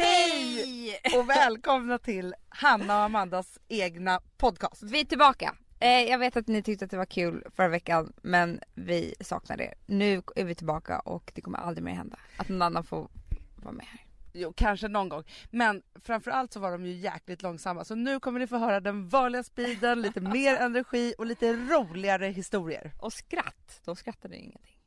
Hej! 0.00 1.00
Och 1.16 1.28
välkomna 1.28 1.98
till 1.98 2.34
Hanna 2.48 2.98
och 2.98 3.04
Amandas 3.04 3.58
egna 3.68 4.20
podcast. 4.36 4.82
Vi 4.82 5.00
är 5.00 5.04
tillbaka. 5.04 5.54
Eh, 5.80 6.02
jag 6.02 6.18
vet 6.18 6.36
att 6.36 6.48
ni 6.48 6.62
tyckte 6.62 6.84
att 6.84 6.90
det 6.90 6.96
var 6.96 7.04
kul 7.04 7.44
förra 7.56 7.68
veckan 7.68 8.12
men 8.22 8.60
vi 8.74 9.14
saknar 9.20 9.60
er. 9.60 9.74
Nu 9.86 10.22
är 10.36 10.44
vi 10.44 10.54
tillbaka 10.54 10.98
och 10.98 11.32
det 11.34 11.40
kommer 11.40 11.58
aldrig 11.58 11.84
mer 11.84 11.92
hända 11.92 12.16
att 12.36 12.48
någon 12.48 12.62
annan 12.62 12.84
får 12.84 13.08
vara 13.56 13.72
med 13.72 13.86
här. 13.86 14.04
Jo, 14.32 14.52
kanske 14.56 14.88
någon 14.88 15.08
gång. 15.08 15.24
Men 15.50 15.82
framförallt 16.02 16.52
så 16.52 16.60
var 16.60 16.72
de 16.72 16.86
ju 16.86 16.92
jäkligt 16.92 17.42
långsamma. 17.42 17.84
Så 17.84 17.94
nu 17.94 18.20
kommer 18.20 18.40
ni 18.40 18.46
få 18.46 18.58
höra 18.58 18.80
den 18.80 19.08
vanliga 19.08 19.42
speeden, 19.42 20.02
lite 20.02 20.20
mer 20.20 20.56
energi 20.60 21.14
och 21.18 21.26
lite 21.26 21.52
roligare 21.52 22.26
historier. 22.26 22.92
Och 22.98 23.12
skratt, 23.12 23.80
då 23.84 23.94
skrattar 23.94 24.28
ni 24.28 24.36
ingenting. 24.36 24.77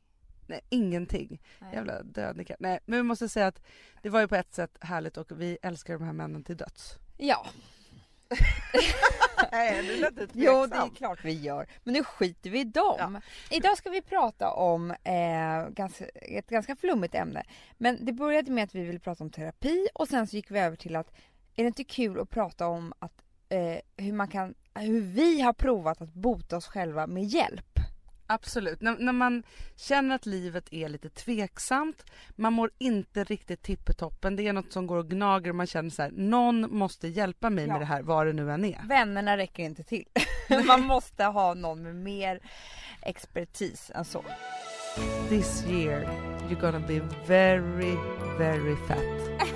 Nej, 0.52 0.60
ingenting. 0.68 1.42
Nej. 1.58 1.74
Jävla 1.74 2.02
dödnickar. 2.02 2.56
Nej, 2.60 2.78
men 2.84 2.98
vi 2.98 3.02
måste 3.02 3.28
säga 3.28 3.46
att 3.46 3.62
det 4.02 4.08
var 4.08 4.20
ju 4.20 4.28
på 4.28 4.36
ett 4.36 4.54
sätt 4.54 4.76
härligt 4.80 5.16
och 5.16 5.40
vi 5.40 5.58
älskar 5.62 5.94
de 5.94 6.04
här 6.04 6.12
männen 6.12 6.44
till 6.44 6.56
döds. 6.56 6.98
Ja, 7.18 7.46
Nej, 9.52 9.82
det 9.82 9.96
lät 9.96 10.30
jo 10.32 10.66
det 10.66 10.76
är 10.76 10.94
klart 10.96 11.24
vi 11.24 11.32
gör. 11.32 11.66
Men 11.84 11.94
nu 11.94 12.04
skiter 12.04 12.50
vi 12.50 12.60
i 12.60 12.64
dem. 12.64 13.20
Idag 13.50 13.78
ska 13.78 13.90
vi 13.90 14.02
prata 14.02 14.50
om 14.50 14.90
eh, 14.90 15.68
ganska, 15.68 16.04
ett 16.08 16.48
ganska 16.48 16.76
flummigt 16.76 17.14
ämne. 17.14 17.42
Men 17.78 18.04
det 18.04 18.12
började 18.12 18.50
med 18.50 18.64
att 18.64 18.74
vi 18.74 18.84
ville 18.84 18.98
prata 18.98 19.24
om 19.24 19.30
terapi 19.30 19.88
och 19.94 20.08
sen 20.08 20.26
så 20.26 20.36
gick 20.36 20.50
vi 20.50 20.58
över 20.58 20.76
till 20.76 20.96
att 20.96 21.12
är 21.56 21.62
det 21.62 21.66
inte 21.66 21.84
kul 21.84 22.20
att 22.20 22.30
prata 22.30 22.66
om 22.66 22.92
att 22.98 23.22
eh, 23.48 23.78
hur 23.96 24.12
man 24.12 24.28
kan, 24.28 24.54
hur 24.74 25.00
vi 25.00 25.40
har 25.40 25.52
provat 25.52 26.02
att 26.02 26.14
bota 26.14 26.56
oss 26.56 26.66
själva 26.66 27.06
med 27.06 27.24
hjälp. 27.24 27.71
Absolut. 28.34 28.80
När, 28.80 28.96
när 28.98 29.12
man 29.12 29.42
känner 29.76 30.14
att 30.14 30.26
livet 30.26 30.72
är 30.72 30.88
lite 30.88 31.08
tveksamt, 31.08 32.04
man 32.36 32.52
mår 32.52 32.70
inte 32.78 33.24
riktigt 33.24 33.62
tippetoppen, 33.62 34.36
det 34.36 34.48
är 34.48 34.52
något 34.52 34.72
som 34.72 34.86
går 34.86 34.96
och 34.96 35.08
gnager 35.08 35.50
och 35.50 35.56
man 35.56 35.66
känner 35.66 35.90
så 35.90 36.02
här, 36.02 36.10
någon 36.10 36.76
måste 36.76 37.08
hjälpa 37.08 37.50
mig 37.50 37.64
Ja. 37.66 37.72
med 37.72 37.80
det 37.80 37.84
här, 37.86 38.02
vad 38.02 38.26
det 38.26 38.32
nu 38.32 38.50
än 38.52 38.64
är. 38.64 38.80
Vännerna 38.88 39.36
räcker 39.36 39.62
inte 39.62 39.82
till. 39.82 40.04
man 40.66 40.80
måste 40.80 41.24
ha 41.24 41.54
någon 41.54 41.82
med 41.82 41.94
mer 41.96 42.40
expertis 43.02 43.90
än 43.94 44.04
så. 44.04 44.24
This 45.28 45.64
year 45.68 46.00
you're 46.48 46.60
gonna 46.60 46.80
be 46.86 47.00
very, 47.26 47.96
very 48.38 48.76
fat. 48.88 49.51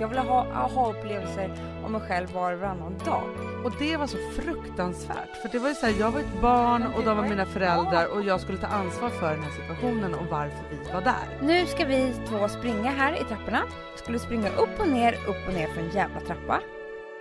Jag 0.00 0.08
vill 0.08 0.18
ha 0.18 0.46
aha-upplevelser 0.52 1.50
om 1.84 1.92
mig 1.92 2.00
själv 2.00 2.32
var 2.32 2.52
och 2.52 2.58
varannan 2.60 2.98
dag. 3.04 3.22
Och 3.64 3.72
det 3.78 3.96
var 3.96 4.06
så 4.06 4.16
fruktansvärt, 4.36 5.36
för 5.42 5.48
det 5.48 5.58
var 5.58 5.68
ju 5.68 5.74
så 5.74 5.86
här, 5.86 5.94
jag 6.00 6.10
var 6.10 6.20
ett 6.20 6.40
barn 6.42 6.86
och 6.96 7.04
de 7.04 7.16
var 7.16 7.28
mina 7.28 7.46
föräldrar 7.46 8.06
och 8.06 8.22
jag 8.22 8.40
skulle 8.40 8.58
ta 8.58 8.66
ansvar 8.66 9.08
för 9.08 9.30
den 9.30 9.42
här 9.42 9.50
situationen 9.50 10.14
och 10.14 10.26
varför 10.30 10.64
vi 10.70 10.92
var 10.92 11.00
där. 11.00 11.38
Nu 11.42 11.66
ska 11.66 11.84
vi 11.84 12.14
två 12.28 12.48
springa 12.48 12.90
här 12.90 13.20
i 13.20 13.24
trapporna. 13.24 13.62
Skulle 13.96 14.18
springa 14.18 14.48
upp 14.48 14.80
och 14.80 14.88
ner, 14.88 15.12
upp 15.12 15.48
och 15.48 15.54
ner 15.54 15.66
för 15.66 15.80
en 15.80 15.90
jävla 15.90 16.20
trappa. 16.20 16.60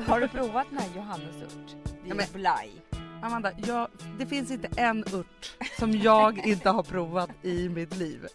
Har 0.08 0.20
du 0.20 0.28
provat 0.28 0.68
den 0.70 0.80
här 0.80 0.88
Johannesört? 0.96 1.76
Det 2.04 2.10
är 2.10 2.16
men- 2.16 2.26
blaj. 2.34 2.72
Amanda, 3.22 3.52
jag, 3.68 3.88
det 4.20 4.26
finns 4.26 4.52
inte 4.52 4.70
en 4.78 5.04
ört 5.14 5.56
som 5.80 5.92
jag 5.92 6.38
inte 6.48 6.70
har 6.70 6.84
provat 6.84 7.30
i 7.42 7.70
mitt 7.70 7.96
liv. 7.98 8.28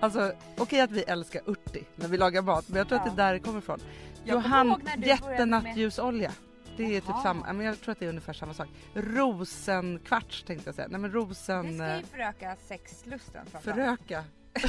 Alltså 0.00 0.32
okej 0.58 0.80
att 0.80 0.90
vi 0.90 1.02
älskar 1.02 1.42
örti 1.50 1.84
när 1.96 2.08
vi 2.08 2.16
lagar 2.18 2.42
mat 2.42 2.68
men 2.68 2.78
jag 2.78 2.88
tror 2.88 2.98
att 2.98 3.06
Ja. 3.06 3.12
det 3.12 3.22
är 3.22 3.26
där 3.26 3.32
det 3.32 3.40
kommer 3.40 3.58
ifrån. 3.58 3.80
Johan, 4.24 4.82
när 4.84 5.06
jättenattljusolja. 5.06 6.32
Det 6.76 6.84
är 6.84 7.00
typ 7.00 7.08
Jaha. 7.08 7.22
samma, 7.22 7.46
ja, 7.46 7.52
men 7.52 7.66
jag 7.66 7.80
tror 7.80 7.92
att 7.92 7.98
det 7.98 8.04
är 8.04 8.08
ungefär 8.08 8.32
samma 8.32 8.54
sak. 8.54 8.68
Rosenkvarts 8.94 10.42
tänkte 10.42 10.68
jag 10.68 10.74
säga. 10.74 10.88
Nej 10.90 11.00
men 11.00 11.10
Det 11.10 11.16
rosen... 11.16 11.74
ska 11.74 11.86
ju 11.86 11.92
eh, 11.92 12.00
föröka 12.10 12.56
sexlusten. 12.68 13.46
Föröka. 13.62 14.24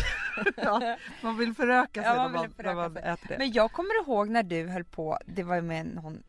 ja, 0.55 0.97
man 1.21 1.37
vill 1.37 1.53
föröka 1.53 2.01
sig 2.01 2.09
Ja, 2.11 2.15
när 2.15 2.29
man 2.29 2.31
vill 2.31 2.39
man, 2.41 2.49
när 2.57 2.63
föröka 2.63 2.75
man 2.75 2.93
sig. 2.93 3.03
äter 3.03 3.27
det. 3.27 3.37
Men 3.37 3.51
jag 3.51 3.71
kommer 3.71 4.01
ihåg 4.03 4.29
när 4.29 4.43
du 4.43 4.67
höll 4.67 4.83
på, 4.83 5.17
det 5.25 5.43
var 5.43 5.61
med 5.61 5.85
någon 5.85 6.23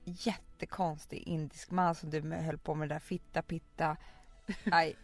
jättekonstig 0.63 1.23
indisk 1.27 1.71
man 1.71 1.95
som 1.95 2.11
du 2.11 2.21
höll 2.35 2.59
på 2.59 2.75
med 2.75 2.89
det 2.89 2.95
där 2.95 3.01
fitta 3.01 3.43
pitta. 3.43 3.97
Aj. 4.73 4.97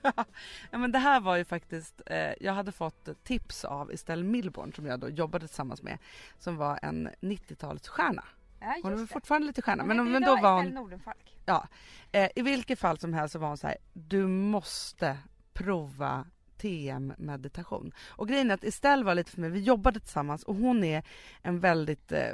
Ja, 0.70 0.78
men 0.78 0.92
det 0.92 0.98
här 0.98 1.20
var 1.20 1.36
ju 1.36 1.44
faktiskt, 1.44 2.02
eh, 2.06 2.32
jag 2.40 2.52
hade 2.52 2.72
fått 2.72 3.08
tips 3.24 3.64
av 3.64 3.90
Estelle 3.90 4.24
Milborn 4.24 4.72
som 4.72 4.86
jag 4.86 5.00
då 5.00 5.08
jobbade 5.08 5.46
tillsammans 5.46 5.82
med. 5.82 5.98
Som 6.38 6.56
var 6.56 6.78
en 6.82 7.08
90-talsstjärna. 7.20 8.24
Ja, 8.60 8.76
Hon 8.82 8.92
är 9.02 9.06
fortfarande 9.06 9.46
lite 9.46 9.62
stjärna. 9.62 9.82
Hon 9.82 9.96
Men, 9.96 10.12
men 10.12 10.22
idag 10.22 10.38
då 10.38 10.42
var 10.42 10.62
hon, 10.62 10.66
Nordenfalk. 10.66 11.36
eh, 12.12 12.30
i 12.36 12.42
vilket 12.42 12.78
fall 12.78 12.98
som 12.98 13.14
helst 13.14 13.32
så 13.32 13.38
var 13.38 13.48
hon 13.48 13.56
så 13.56 13.66
här, 13.66 13.76
du 13.92 14.26
måste 14.26 15.18
prova 15.52 16.26
TM 16.58 17.12
meditation. 17.18 17.92
Och 18.08 18.28
grejen 18.28 18.50
är 18.50 18.54
att 18.54 18.64
Estelle 18.64 19.04
var 19.04 19.14
lite 19.14 19.30
för 19.30 19.40
mig, 19.40 19.50
vi 19.50 19.60
jobbade 19.60 20.00
tillsammans 20.00 20.42
och 20.42 20.54
hon 20.54 20.84
är 20.84 21.02
en 21.42 21.60
väldigt 21.60 22.12
eh, 22.12 22.28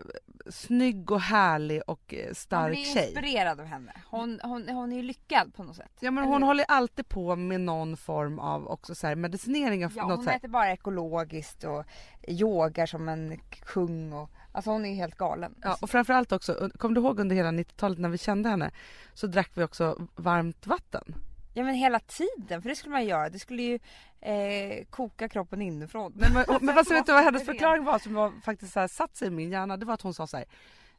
snygg 0.50 1.10
och 1.10 1.20
härlig 1.20 1.82
och 1.86 2.14
eh, 2.14 2.26
Man 2.26 2.34
stark 2.34 2.72
blir 2.72 2.84
tjej. 2.94 3.06
inspirerad 3.06 3.60
av 3.60 3.66
henne. 3.66 3.92
Hon, 4.10 4.40
hon, 4.42 4.68
hon 4.68 4.92
är 4.92 4.96
ju 4.96 5.02
lyckad 5.02 5.54
på 5.54 5.62
något 5.62 5.76
sätt. 5.76 5.92
Ja 6.00 6.10
men 6.10 6.24
Eller 6.24 6.32
hon 6.32 6.42
hur? 6.42 6.46
håller 6.46 6.64
alltid 6.68 7.08
på 7.08 7.36
med 7.36 7.60
någon 7.60 7.96
form 7.96 8.38
av 8.38 8.66
också 8.68 8.94
så 8.94 9.06
här 9.06 9.14
medicinering 9.14 9.84
av 9.86 9.92
Ja, 9.96 10.06
något 10.08 10.16
hon 10.18 10.28
äter 10.28 10.48
bara 10.48 10.72
ekologiskt 10.72 11.64
och 11.64 11.84
yogar 12.28 12.86
som 12.86 13.08
en 13.08 13.40
kung 13.66 14.12
och 14.12 14.30
alltså 14.52 14.70
hon 14.70 14.84
är 14.84 14.88
ju 14.88 14.94
helt 14.94 15.16
galen. 15.16 15.54
Ja, 15.62 15.76
och 15.82 15.90
framförallt 15.90 16.32
också, 16.32 16.70
kommer 16.78 16.94
du 16.94 17.00
ihåg 17.00 17.20
under 17.20 17.36
hela 17.36 17.50
90-talet 17.50 17.98
när 17.98 18.08
vi 18.08 18.18
kände 18.18 18.48
henne 18.48 18.70
så 19.14 19.26
drack 19.26 19.50
vi 19.54 19.64
också 19.64 20.06
varmt 20.16 20.66
vatten. 20.66 21.14
Ja 21.56 21.64
men 21.64 21.74
hela 21.74 22.00
tiden, 22.00 22.62
för 22.62 22.68
det 22.68 22.76
skulle 22.76 22.92
man 22.92 23.04
göra. 23.04 23.30
Det 23.30 23.38
skulle 23.38 23.62
ju 23.62 23.78
eh, 24.20 24.84
koka 24.90 25.28
kroppen 25.28 25.62
inifrån. 25.62 26.12
Men, 26.16 26.32
men, 26.32 26.44
och, 26.48 26.62
men 26.62 26.74
vad 26.74 26.86
Sen 26.86 26.96
vet 26.96 27.06
du 27.06 27.12
vad 27.12 27.24
hennes 27.24 27.44
förklaring 27.44 27.84
var 27.84 27.98
som 27.98 28.14
var 28.14 28.32
faktiskt 28.44 28.72
så 28.72 28.80
här, 28.80 28.88
satt 28.88 29.16
sig 29.16 29.28
i 29.28 29.30
min 29.30 29.50
hjärna? 29.50 29.76
Det 29.76 29.86
var 29.86 29.94
att 29.94 30.02
hon 30.02 30.14
sa 30.14 30.26
så 30.26 30.36
här. 30.36 30.46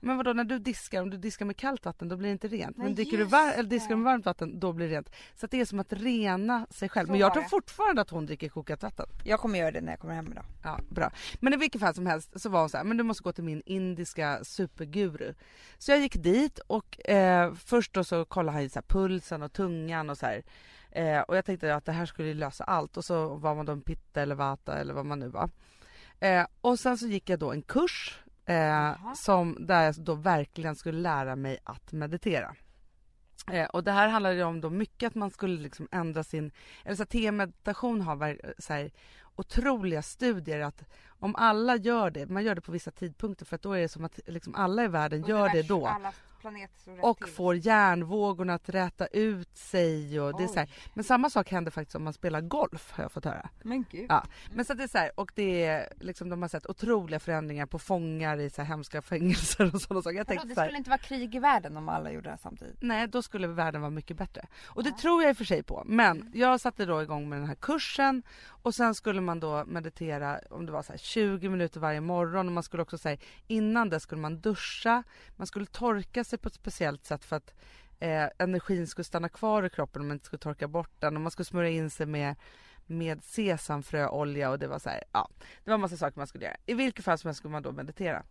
Men 0.06 0.18
vadå 0.18 0.34
när 0.34 0.44
du 0.44 0.60
diskar, 0.60 1.02
om 1.02 1.10
du 1.10 1.18
diskar 1.18 1.46
med 1.46 1.58
kallt 1.58 1.86
vatten 1.86 2.10
då 2.10 2.18
blir 2.18 2.30
det 2.30 2.32
inte 2.32 2.48
rent. 2.48 2.78
Men 2.78 2.96
dricker 2.96 3.18
du 3.18 3.24
var- 3.24 3.52
eller 3.54 3.70
diskar 3.70 3.96
med 3.96 4.04
varmt 4.06 4.26
vatten 4.26 4.60
då 4.60 4.74
blir 4.74 4.90
det 4.90 4.96
rent. 4.96 5.10
Så 5.36 5.46
att 5.46 5.52
det 5.52 5.62
är 5.62 5.66
som 5.66 5.80
att 5.80 5.94
rena 5.94 6.68
sig 6.70 6.90
själv. 6.90 7.06
Så 7.08 7.12
Men 7.12 7.20
jag 7.20 7.28
var 7.28 7.34
tror 7.34 7.44
det. 7.44 7.50
fortfarande 7.50 8.02
att 8.02 8.10
hon 8.10 8.26
dricker 8.26 8.50
kokat 8.50 8.84
vatten. 8.84 9.06
Jag 9.24 9.40
kommer 9.40 9.60
göra 9.60 9.72
det 9.72 9.82
när 9.82 9.92
jag 9.92 10.00
kommer 10.00 10.14
hem 10.14 10.32
idag. 10.32 10.46
Ja, 10.64 10.80
bra. 10.90 11.12
Men 11.40 11.54
i 11.54 11.58
vilket 11.58 11.82
fall 11.82 11.94
som 11.94 12.06
helst 12.06 12.42
så 12.42 12.50
var 12.50 12.60
hon 12.60 12.70
så 12.70 12.78
här, 12.78 12.84
men 12.84 12.98
du 12.98 13.04
måste 13.04 13.24
gå 13.24 13.32
till 13.32 13.44
min 13.44 13.62
indiska 13.66 14.40
superguru. 14.44 15.34
Så 15.78 15.92
jag 15.92 16.00
gick 16.00 16.16
dit 16.24 16.60
och 16.60 17.10
eh, 17.10 17.54
först 17.54 17.94
då 17.94 18.04
så 18.04 18.26
kollade 18.26 18.52
han 18.56 18.64
ju 18.64 18.70
så 18.70 18.76
här 18.80 18.86
pulsen 18.88 19.44
och 19.44 19.54
tungan 19.54 20.10
och 20.10 20.18
så 20.18 20.26
här. 20.26 20.44
Eh, 20.92 21.20
och 21.22 21.38
jag 21.38 21.46
tänkte 21.46 21.76
att 21.76 21.86
det 21.86 21.92
här 21.92 22.06
skulle 22.06 22.28
ju 22.28 22.34
lösa 22.34 22.64
allt 22.64 22.98
och 22.98 23.06
så 23.06 23.36
var 23.36 23.56
man 23.56 23.66
då 23.66 23.72
en 23.72 23.82
pitta 23.82 24.22
eller 24.22 24.36
vata 24.36 24.78
eller 24.78 24.94
vad 24.94 25.06
man 25.06 25.20
nu 25.20 25.28
var. 25.28 25.50
Eh, 26.20 26.46
och 26.62 26.80
sen 26.80 26.98
så 26.98 27.08
gick 27.08 27.30
jag 27.30 27.40
då 27.40 27.52
en 27.52 27.62
kurs 27.62 28.20
eh, 28.46 29.14
som 29.14 29.58
där 29.60 29.84
jag 29.84 29.96
då 29.96 30.14
verkligen 30.14 30.76
skulle 30.76 31.00
lära 31.00 31.36
mig 31.36 31.58
att 31.64 31.92
meditera. 31.92 32.56
Eh, 33.52 33.66
och 33.66 33.84
det 33.84 33.92
här 33.92 34.08
handlade 34.08 34.44
om 34.44 34.62
då 34.62 34.70
mycket 34.70 35.08
att 35.08 35.16
man 35.16 35.32
skulle 35.32 35.62
liksom 35.62 35.88
ändra 35.92 36.24
sin, 36.24 36.52
eller 36.84 36.96
så 36.96 37.06
TM-meditation 37.06 38.02
har 38.02 38.38
så 38.58 38.74
här, 38.74 38.92
otroliga 39.36 40.02
studier 40.02 40.60
att 40.60 40.84
om 41.08 41.36
alla 41.36 41.76
gör 41.76 42.10
det, 42.12 42.26
man 42.26 42.44
gör 42.44 42.56
det 42.56 42.62
på 42.62 42.72
vissa 42.72 42.92
tidpunkter 42.92 43.46
för 43.46 43.56
att 43.56 43.62
då 43.62 43.72
är 43.72 43.82
det 43.82 43.90
som 43.90 44.06
att 44.06 44.20
liksom 44.26 44.56
alla 44.56 44.84
i 44.84 44.88
världen 44.88 45.24
gör 45.24 45.50
det 45.50 45.62
då 45.62 45.88
Alla 45.88 46.14
och 47.02 47.30
får 47.30 47.56
hjärnvågorna 47.56 48.54
att 48.54 48.70
räta 48.70 49.08
ut 49.08 49.58
sig 49.58 50.20
och 50.20 50.38
det 50.38 50.44
är 50.44 50.48
så 50.48 50.60
här. 50.60 50.70
Men 50.94 51.04
samma 51.04 51.30
sak 51.30 51.52
händer 51.52 51.72
faktiskt 51.72 51.96
om 51.96 52.04
man 52.04 52.14
spelar 52.14 52.42
golf 52.42 52.92
har 52.92 53.04
jag 53.04 53.12
fått 53.12 53.26
höra. 53.26 53.50
Men 53.64 53.86
gud. 53.92 54.06
Ja, 54.10 54.24
men 54.54 54.66
så 54.66 54.74
det 54.74 54.84
är 54.84 54.88
så 54.88 54.98
här, 54.98 55.12
och 55.16 55.32
det 55.36 55.66
är 55.66 55.94
liksom 56.00 56.30
de 56.30 56.42
har 56.42 56.50
sett 56.50 56.66
otroliga 56.66 57.20
förändringar 57.20 57.66
på 57.66 57.80
fångar 57.80 58.38
i 58.38 58.50
så 58.50 58.62
här 58.62 58.70
hemska 58.70 59.02
fängelser 59.02 59.76
och 59.76 59.82
sådana 59.82 60.02
saker. 60.02 60.18
Jag 60.18 60.28
tänkte 60.28 60.48
det 60.48 60.56
skulle 60.56 60.78
inte 60.78 60.90
vara 60.90 60.98
krig 60.98 61.36
i 61.36 61.40
världen 61.40 61.78
om 61.78 61.90
alla 61.90 62.12
gjorde 62.12 62.24
det 62.24 62.30
här 62.30 62.38
samtidigt. 62.38 62.78
Nej, 62.82 63.08
då 63.08 63.22
skulle 63.22 63.48
världen 63.48 63.82
vara 63.82 63.92
mycket 63.92 64.18
bättre. 64.18 64.48
Och 64.66 64.84
det 64.84 64.92
tror 64.92 65.22
jag 65.22 65.30
i 65.30 65.34
och 65.34 65.38
för 65.38 65.46
sig 65.46 65.64
på. 65.64 65.84
Men 65.86 66.32
jag 66.34 66.62
satte 66.62 66.86
då 66.86 67.02
igång 67.02 67.30
med 67.30 67.40
den 67.40 67.48
här 67.48 67.56
kursen 67.56 68.24
och 68.48 68.76
sen 68.76 68.96
skulle 68.96 69.22
man 69.22 69.40
då 69.40 69.66
meditera 69.66 70.40
om 70.50 70.66
det 70.66 70.72
var 70.72 70.84
så 70.84 70.92
här 70.92 70.98
20 70.98 71.50
minuter 71.50 71.80
varje 71.80 72.02
morgon 72.02 72.48
och 72.48 72.54
man 72.54 72.64
skulle 72.64 72.84
också 72.84 72.98
säga 72.98 73.18
innan 73.48 73.90
det 73.90 74.00
skulle 74.00 74.22
man 74.22 74.40
duscha. 74.40 75.04
Man 75.36 75.48
skulle 75.48 75.66
torka 75.66 76.24
sig 76.24 76.35
på 76.38 76.48
ett 76.48 76.54
speciellt 76.54 77.06
sätt 77.06 77.26
för 77.26 77.36
att 77.36 77.54
eh, 78.00 78.30
energin 78.38 78.88
skulle 78.88 79.06
stanna 79.06 79.30
kvar 79.30 79.64
i 79.64 79.70
kroppen 79.70 80.02
och 80.02 80.06
man 80.06 80.16
inte 80.16 80.26
skulle 80.26 80.40
torka 80.40 80.68
bort 80.68 80.92
den 81.00 81.16
och 81.16 81.22
man 81.22 81.32
skulle 81.32 81.46
smörja 81.46 81.70
in 81.70 81.90
sig 81.90 82.06
med 82.06 82.36
med 82.88 83.24
sesamfröolja 83.24 84.50
och 84.50 84.60
det 84.60 84.68
var 84.68 84.80
så 84.80 84.90
här, 84.90 85.04
ja, 85.12 85.30
det 85.64 85.70
var 85.70 85.76
en 85.76 85.82
massa 85.82 85.98
saker 85.98 86.18
man 86.18 86.28
skulle 86.28 86.46
göra. 86.46 86.58
I 86.66 86.74
vilket 86.74 87.06
fall 87.06 87.18
som 87.18 87.28
helst 87.28 87.38
skulle 87.38 87.52
man 87.52 87.64
då 87.64 87.72
meditera. 87.72 88.24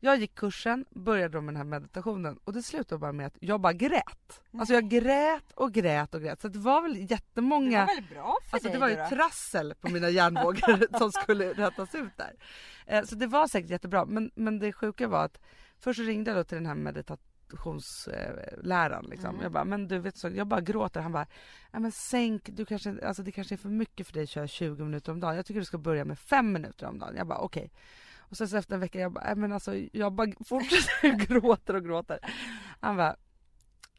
Jag 0.00 0.16
gick 0.16 0.34
kursen, 0.34 0.84
började 0.90 1.28
då 1.28 1.40
med 1.40 1.54
den 1.54 1.56
här 1.56 1.64
meditationen 1.64 2.38
och 2.44 2.52
det 2.52 2.62
slutade 2.62 2.98
bara 2.98 3.12
med 3.12 3.26
att 3.26 3.36
jag 3.40 3.60
bara 3.60 3.72
grät. 3.72 4.42
Alltså 4.58 4.74
jag 4.74 4.88
grät 4.88 5.52
och 5.54 5.72
grät 5.72 6.14
och 6.14 6.22
grät. 6.22 6.40
Så 6.40 6.48
det 6.48 6.58
var 6.58 6.82
väl 6.82 7.10
jättemånga... 7.10 7.86
väl 7.86 8.04
bra 8.10 8.38
för 8.44 8.56
Alltså 8.56 8.68
det 8.68 8.78
var 8.78 8.88
ju 8.88 8.96
trassel 9.08 9.74
på 9.80 9.88
mina 9.88 10.08
hjärnvågor 10.08 10.98
som 10.98 11.12
skulle 11.12 11.52
rättas 11.52 11.94
ut 11.94 12.16
där. 12.16 12.34
Eh, 12.86 13.04
Så 13.04 13.14
det 13.14 13.26
var 13.26 13.46
säkert 13.46 13.70
jättebra. 13.70 14.04
Men, 14.04 14.30
men 14.34 14.58
det 14.58 14.72
sjuka 14.72 15.08
var 15.08 15.24
att 15.24 15.38
först 15.78 16.00
ringde 16.00 16.30
jag 16.30 16.38
då 16.38 16.44
till 16.44 16.56
den 16.56 16.66
här 16.66 16.74
meditationsläraren 17.52 19.06
liksom. 19.10 19.30
Mm. 19.30 19.42
Jag 19.42 19.52
bara, 19.52 19.64
men 19.64 19.88
du 19.88 19.98
vet 19.98 20.16
så, 20.16 20.28
jag 20.28 20.46
bara 20.46 20.60
gråter. 20.60 21.00
Han 21.00 21.12
bara, 21.12 21.26
ja 21.72 21.78
men 21.78 21.92
sänk, 21.92 22.48
du 22.52 22.64
kanske, 22.64 23.06
alltså 23.06 23.22
det 23.22 23.32
kanske 23.32 23.54
är 23.54 23.56
för 23.56 23.68
mycket 23.68 24.06
för 24.06 24.14
dig 24.14 24.22
att 24.22 24.28
köra 24.28 24.46
20 24.46 24.84
minuter 24.84 25.12
om 25.12 25.20
dagen. 25.20 25.36
Jag 25.36 25.46
tycker 25.46 25.60
du 25.60 25.66
ska 25.66 25.78
börja 25.78 26.04
med 26.04 26.18
5 26.18 26.52
minuter 26.52 26.86
om 26.86 26.98
dagen. 26.98 27.16
Jag 27.16 27.26
bara 27.26 27.38
okej. 27.38 27.72
Och 28.18 28.36
sen 28.36 28.48
så 28.48 28.56
efter 28.56 28.74
en 28.74 28.80
vecka 28.80 29.00
jag 29.00 29.12
bara, 29.12 29.34
men 29.34 29.52
alltså 29.52 29.76
jag 29.92 30.12
bara 30.12 30.32
fortsätter 30.46 31.26
gråter 31.26 31.74
och 31.74 31.84
gråter. 31.84 32.18
Han 32.80 32.96
bara, 32.96 33.16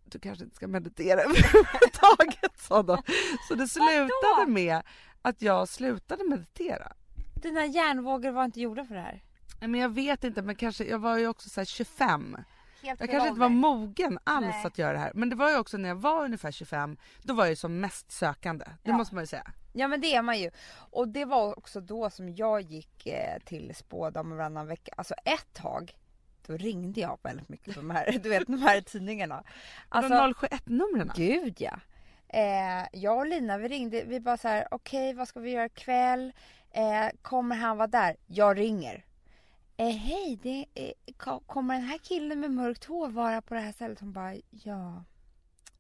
du 0.05 0.19
kanske 0.19 0.43
inte 0.43 0.55
ska 0.55 0.67
meditera 0.67 1.21
överhuvudtaget 1.23 2.59
sa 2.59 2.83
de. 2.83 3.01
Så 3.47 3.55
det 3.55 3.67
slutade 3.67 4.47
med 4.47 4.81
att 5.21 5.41
jag 5.41 5.69
slutade 5.69 6.23
meditera. 6.23 6.93
Dina 7.41 7.65
hjärnvågor 7.65 8.31
var 8.31 8.45
inte 8.45 8.61
gjorda 8.61 8.85
för 8.85 8.95
det 8.95 9.01
här. 9.01 9.23
Nej, 9.59 9.69
Men 9.69 9.79
jag 9.79 9.89
vet 9.89 10.23
inte, 10.23 10.41
men 10.41 10.55
kanske, 10.55 10.83
jag 10.83 10.99
var 10.99 11.17
ju 11.17 11.27
också 11.27 11.49
så 11.49 11.59
här 11.59 11.65
25. 11.65 12.37
Helt 12.83 12.99
Jag 12.99 13.09
kanske 13.09 13.27
inte 13.29 13.39
var 13.39 13.49
mogen 13.49 14.19
alls 14.23 14.45
Nej. 14.45 14.65
att 14.65 14.77
göra 14.77 14.93
det 14.93 14.99
här. 14.99 15.11
Men 15.15 15.29
det 15.29 15.35
var 15.35 15.49
ju 15.49 15.57
också 15.57 15.77
när 15.77 15.89
jag 15.89 15.95
var 15.95 16.25
ungefär 16.25 16.51
25, 16.51 16.97
då 17.21 17.33
var 17.33 17.43
jag 17.43 17.49
ju 17.49 17.55
som 17.55 17.79
mest 17.79 18.11
sökande. 18.11 18.65
Det 18.65 18.89
Ja. 18.91 18.97
måste 18.97 19.15
man 19.15 19.23
ju 19.23 19.27
säga. 19.27 19.51
Ja 19.73 19.87
men 19.87 20.01
det 20.01 20.15
är 20.15 20.21
man 20.21 20.39
ju. 20.39 20.51
Och 20.91 21.07
det 21.07 21.25
var 21.25 21.57
också 21.59 21.81
då 21.81 22.09
som 22.09 22.29
jag 22.35 22.61
gick 22.61 23.07
eh, 23.07 23.39
till 23.45 23.75
spådam 23.75 24.29
varannan 24.37 24.67
vecka. 24.67 24.93
Alltså 24.97 25.13
ett 25.25 25.53
tag, 25.53 25.97
då 26.47 26.57
ringde 26.57 27.01
jag 27.01 27.19
väldigt 27.23 27.49
mycket 27.49 27.73
på 27.75 27.79
de 27.81 27.89
här, 27.89 28.19
du 28.23 28.29
vet 28.29 28.47
de 28.47 28.61
här 28.61 28.81
tidningarna. 28.81 29.43
Alltså, 29.89 30.13
Alltså, 30.13 30.45
071-numren. 30.45 31.11
gud 31.15 31.55
ja. 31.59 31.79
Eh, 32.27 32.87
jag 32.91 33.17
och 33.17 33.25
Lina 33.27 33.57
vi 33.57 33.67
ringde, 33.67 34.03
vi 34.03 34.19
bara 34.19 34.37
så 34.37 34.47
här: 34.47 34.67
okej 34.71 35.13
vad 35.13 35.27
ska 35.27 35.39
vi 35.39 35.51
göra 35.51 35.65
ikväll? 35.65 36.33
Eh, 36.71 37.09
kommer 37.21 37.55
han 37.55 37.77
vara 37.77 37.87
där? 37.87 38.15
Jag 38.27 38.57
ringer. 38.59 39.05
Eh, 39.77 39.95
Hej, 39.95 40.39
det 40.43 40.65
ko- 41.17 41.39
kommer 41.39 41.73
den 41.73 41.83
här 41.83 41.97
killen 41.97 42.39
med 42.39 42.51
mörkt 42.51 42.83
hår 42.85 43.09
vara 43.09 43.41
på 43.41 43.53
det 43.53 43.59
här 43.59 43.71
stället? 43.71 43.99
Hon 43.99 44.11
bara, 44.13 44.35
ja. 44.49 45.03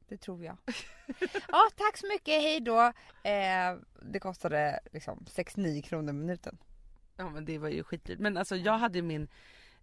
Det 0.07 0.17
tror 0.17 0.43
jag. 0.43 0.57
ja, 1.47 1.69
tack 1.75 1.97
så 1.97 2.07
mycket, 2.07 2.41
hej 2.41 2.59
då. 2.59 2.79
Eh, 3.29 3.77
det 4.01 4.19
kostade 4.19 4.79
liksom 4.91 5.25
69 5.29 5.81
kronor 5.81 6.13
minuten. 6.13 6.57
Ja 7.17 7.29
men 7.29 7.45
det 7.45 7.57
var 7.57 7.69
ju 7.69 7.83
skitdyrt. 7.83 8.19
Men 8.19 8.37
alltså 8.37 8.55
jag 8.55 8.77
hade 8.77 9.01
min, 9.01 9.27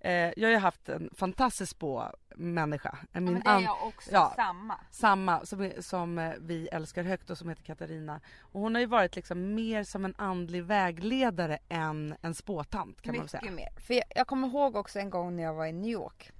eh, 0.00 0.12
jag 0.12 0.42
har 0.48 0.50
ju 0.52 0.56
haft 0.58 0.88
en 0.88 1.10
fantastisk 1.14 1.70
spåmänniska. 1.70 2.98
Min 3.12 3.42
an- 3.44 3.68
också, 3.82 4.10
ja. 4.12 4.32
samma. 4.36 4.80
samma 4.90 5.46
som, 5.46 5.60
är- 5.60 5.80
som 5.80 6.18
eh, 6.18 6.32
vi 6.40 6.68
älskar 6.68 7.02
högt 7.02 7.30
och 7.30 7.38
som 7.38 7.48
heter 7.48 7.62
Katarina. 7.62 8.20
Och 8.40 8.60
hon 8.60 8.74
har 8.74 8.80
ju 8.80 8.86
varit 8.86 9.16
liksom 9.16 9.54
mer 9.54 9.84
som 9.84 10.04
en 10.04 10.14
andlig 10.18 10.64
vägledare 10.64 11.58
än 11.68 12.14
en 12.22 12.34
spåtant 12.34 13.02
kan 13.02 13.10
man 13.16 13.16
väl 13.16 13.24
Mycket 13.24 13.40
säga. 13.40 13.52
mer. 13.52 13.80
För 13.80 13.94
jag, 13.94 14.04
jag 14.14 14.26
kommer 14.26 14.48
ihåg 14.48 14.76
också 14.76 14.98
en 14.98 15.10
gång 15.10 15.36
när 15.36 15.42
jag 15.42 15.54
var 15.54 15.66
i 15.66 15.72
New 15.72 15.90
York. 15.90 16.30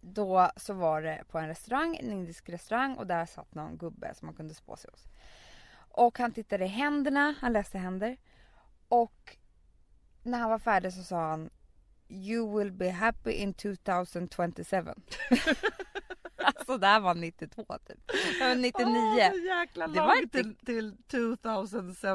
Då 0.00 0.50
så 0.56 0.72
var 0.74 1.02
det 1.02 1.24
på 1.30 1.38
en 1.38 1.48
restaurang, 1.48 1.96
en 1.96 2.12
indisk 2.12 2.48
restaurang 2.48 2.94
och 2.96 3.06
där 3.06 3.26
satt 3.26 3.54
någon 3.54 3.76
gubbe 3.76 4.14
som 4.14 4.26
man 4.26 4.34
kunde 4.34 4.54
spå 4.54 4.76
sig 4.76 4.90
hos. 4.92 5.04
Och 5.96 6.18
han 6.18 6.32
tittade 6.32 6.64
i 6.64 6.68
händerna, 6.68 7.34
han 7.40 7.52
läste 7.52 7.78
händer. 7.78 8.16
Och 8.88 9.36
när 10.22 10.38
han 10.38 10.50
var 10.50 10.58
färdig 10.58 10.92
så 10.92 11.02
sa 11.02 11.30
han 11.30 11.50
You 12.08 12.58
will 12.58 12.72
be 12.72 12.90
happy 12.90 13.30
in 13.32 13.54
2027. 13.54 14.76
alltså 16.44 16.78
det 16.78 16.86
här 16.86 17.00
var 17.00 17.14
92 17.14 17.64
typ. 17.86 17.98
Det 18.38 18.48
var 18.48 18.54
99. 18.54 18.86
Åh, 18.88 19.30
så 19.30 19.38
jäkla 19.38 19.86
Det 19.86 20.00
var 20.00 20.22
inte- 20.22 20.38
till, 20.42 20.56
till 20.66 20.96
2027. 21.06 22.08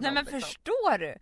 Nej 0.00 0.12
men 0.12 0.14
liksom. 0.14 0.40
förstår 0.40 0.98
du? 0.98 1.14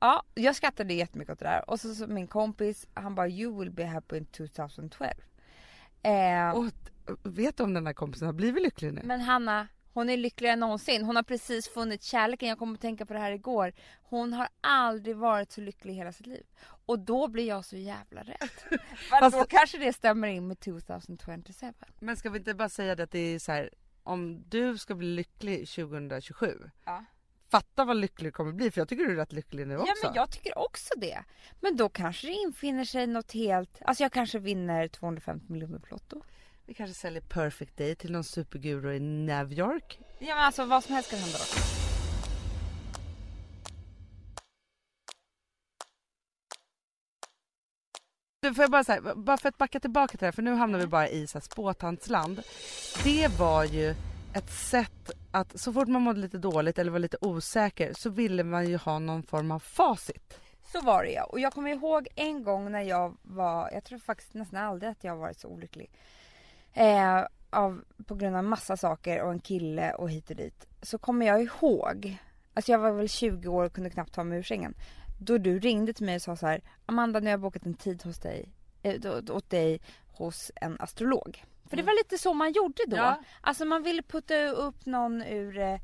Ja, 0.00 0.22
jag 0.34 0.56
skrattade 0.56 0.94
jättemycket 0.94 1.32
åt 1.32 1.38
det 1.38 1.44
där. 1.44 1.70
Och 1.70 1.80
så, 1.80 1.94
så 1.94 2.06
min 2.06 2.26
kompis, 2.26 2.86
han 2.94 3.14
bara 3.14 3.28
you 3.28 3.58
will 3.58 3.70
be 3.70 3.84
happy 3.86 4.16
in 4.16 4.24
2012. 4.26 5.10
Eh, 6.02 6.50
Och 6.50 6.64
vet 7.22 7.56
du 7.56 7.62
om 7.62 7.74
den 7.74 7.86
här 7.86 7.92
kompisen 7.94 8.26
har 8.26 8.32
blivit 8.32 8.62
lycklig 8.62 8.94
nu? 8.94 9.00
men 9.04 9.20
Hanna, 9.20 9.68
hon 9.92 10.10
är 10.10 10.16
lyckligare 10.16 10.52
än 10.52 10.60
någonsin. 10.60 11.04
Hon 11.04 11.16
har 11.16 11.22
precis 11.22 11.68
funnit 11.68 12.02
kärleken. 12.02 12.48
Jag 12.48 12.58
kommer 12.58 12.74
att 12.74 12.80
tänka 12.80 13.06
på 13.06 13.12
det 13.12 13.18
här 13.18 13.32
igår. 13.32 13.72
Hon 14.02 14.32
har 14.32 14.48
aldrig 14.60 15.16
varit 15.16 15.52
så 15.52 15.60
lycklig 15.60 15.92
i 15.92 15.96
hela 15.96 16.12
sitt 16.12 16.26
liv. 16.26 16.44
Och 16.90 16.98
då 16.98 17.28
blir 17.28 17.48
jag 17.48 17.64
så 17.64 17.76
jävla 17.76 18.22
rädd. 18.22 18.50
För 18.96 19.18
Fast- 19.20 19.36
då 19.36 19.44
kanske 19.44 19.78
det 19.78 19.92
stämmer 19.92 20.28
in 20.28 20.48
med 20.48 20.60
2027. 20.60 21.42
Men 21.98 22.16
ska 22.16 22.30
vi 22.30 22.38
inte 22.38 22.54
bara 22.54 22.68
säga 22.68 22.94
det 22.94 23.02
att 23.02 23.10
det 23.10 23.18
är 23.18 23.38
så 23.38 23.52
här, 23.52 23.70
om 24.02 24.44
du 24.48 24.78
ska 24.78 24.94
bli 24.94 25.06
lycklig 25.06 25.68
2027. 25.68 26.70
Ja. 26.84 27.04
Fatta 27.50 27.84
vad 27.84 27.96
lycklig 27.96 28.28
du 28.28 28.32
kommer 28.32 28.52
bli 28.52 28.70
för 28.70 28.80
jag 28.80 28.88
tycker 28.88 29.04
du 29.04 29.12
är 29.12 29.16
rätt 29.16 29.32
lycklig 29.32 29.66
nu 29.66 29.76
också. 29.76 29.92
Ja 30.02 30.08
men 30.08 30.14
jag 30.14 30.30
tycker 30.30 30.58
också 30.58 30.94
det. 30.96 31.24
Men 31.60 31.76
då 31.76 31.88
kanske 31.88 32.26
det 32.26 32.32
infinner 32.32 32.84
sig 32.84 33.06
något 33.06 33.32
helt, 33.32 33.82
alltså 33.82 34.04
jag 34.04 34.12
kanske 34.12 34.38
vinner 34.38 34.88
250 34.88 35.52
miljoner 35.52 35.78
på 35.78 35.86
Lotto. 35.90 36.22
Vi 36.66 36.74
kanske 36.74 36.94
säljer 36.94 37.22
perfect 37.22 37.76
day 37.76 37.94
till 37.94 38.12
någon 38.12 38.24
superguru 38.24 38.94
i 38.96 39.00
New 39.00 39.52
York. 39.52 40.00
Ja 40.18 40.34
men 40.34 40.44
alltså 40.44 40.64
vad 40.64 40.84
som 40.84 40.94
helst 40.94 41.10
kan 41.10 41.18
hända 41.18 41.38
då. 41.38 41.79
Du 48.42 48.54
får 48.54 48.62
jag 48.62 48.70
bara 48.70 48.84
säga, 48.84 49.14
bara 49.14 49.36
för 49.36 49.48
att 49.48 49.58
backa 49.58 49.80
tillbaka 49.80 50.10
till 50.10 50.18
det 50.18 50.26
här 50.26 50.32
för 50.32 50.42
nu 50.42 50.54
hamnar 50.54 50.78
vi 50.78 50.86
bara 50.86 51.08
i 51.08 51.26
så 51.26 51.38
här 51.38 51.42
spåtantsland. 51.42 52.42
Det 53.04 53.28
var 53.38 53.64
ju 53.64 53.94
ett 54.34 54.50
sätt 54.50 55.10
att 55.30 55.60
så 55.60 55.72
fort 55.72 55.88
man 55.88 56.02
mådde 56.02 56.20
lite 56.20 56.38
dåligt 56.38 56.78
eller 56.78 56.90
var 56.90 56.98
lite 56.98 57.16
osäker 57.20 57.92
så 57.94 58.10
ville 58.10 58.44
man 58.44 58.66
ju 58.66 58.76
ha 58.76 58.98
någon 58.98 59.22
form 59.22 59.50
av 59.50 59.58
facit. 59.58 60.40
Så 60.72 60.80
var 60.80 61.04
det 61.04 61.10
ja. 61.10 61.24
Och 61.24 61.40
jag 61.40 61.52
kommer 61.52 61.70
ihåg 61.70 62.08
en 62.14 62.44
gång 62.44 62.72
när 62.72 62.80
jag 62.82 63.16
var, 63.22 63.70
jag 63.72 63.84
tror 63.84 63.98
faktiskt 63.98 64.34
nästan 64.34 64.64
aldrig 64.64 64.90
att 64.90 65.04
jag 65.04 65.16
varit 65.16 65.38
så 65.38 65.48
olycklig. 65.48 65.90
Eh, 66.72 67.24
av, 67.50 67.84
på 68.06 68.14
grund 68.14 68.36
av 68.36 68.44
massa 68.44 68.76
saker 68.76 69.22
och 69.22 69.32
en 69.32 69.40
kille 69.40 69.92
och 69.92 70.10
hit 70.10 70.30
och 70.30 70.36
dit. 70.36 70.66
Så 70.82 70.98
kommer 70.98 71.26
jag 71.26 71.42
ihåg, 71.42 72.18
alltså 72.54 72.72
jag 72.72 72.78
var 72.78 72.92
väl 72.92 73.08
20 73.08 73.48
år 73.48 73.64
och 73.64 73.72
kunde 73.72 73.90
knappt 73.90 74.14
ta 74.14 74.24
mig 74.24 74.38
ur 74.38 74.42
sängen. 74.42 74.74
Då 75.22 75.38
du 75.38 75.58
ringde 75.58 75.92
till 75.92 76.06
mig 76.06 76.14
och 76.16 76.22
sa 76.22 76.36
så 76.36 76.46
här, 76.46 76.60
Amanda 76.86 77.20
nu 77.20 77.26
har 77.26 77.30
jag 77.30 77.40
bokat 77.40 77.66
en 77.66 77.74
tid 77.74 78.02
hos 78.02 78.18
dig, 78.18 78.52
då- 78.98 79.34
åt 79.34 79.50
dig 79.50 79.80
hos 80.06 80.50
en 80.56 80.76
astrolog. 80.80 81.44
För 81.68 81.76
det 81.76 81.82
var 81.82 81.98
lite 82.04 82.18
så 82.18 82.34
man 82.34 82.52
gjorde 82.52 82.82
då. 82.86 82.96
Ja. 82.96 83.20
Alltså 83.40 83.64
man 83.64 83.82
ville 83.82 84.02
putta 84.02 84.48
upp 84.48 84.86
någon 84.86 85.22
ur 85.22 85.58
eh, 85.58 85.74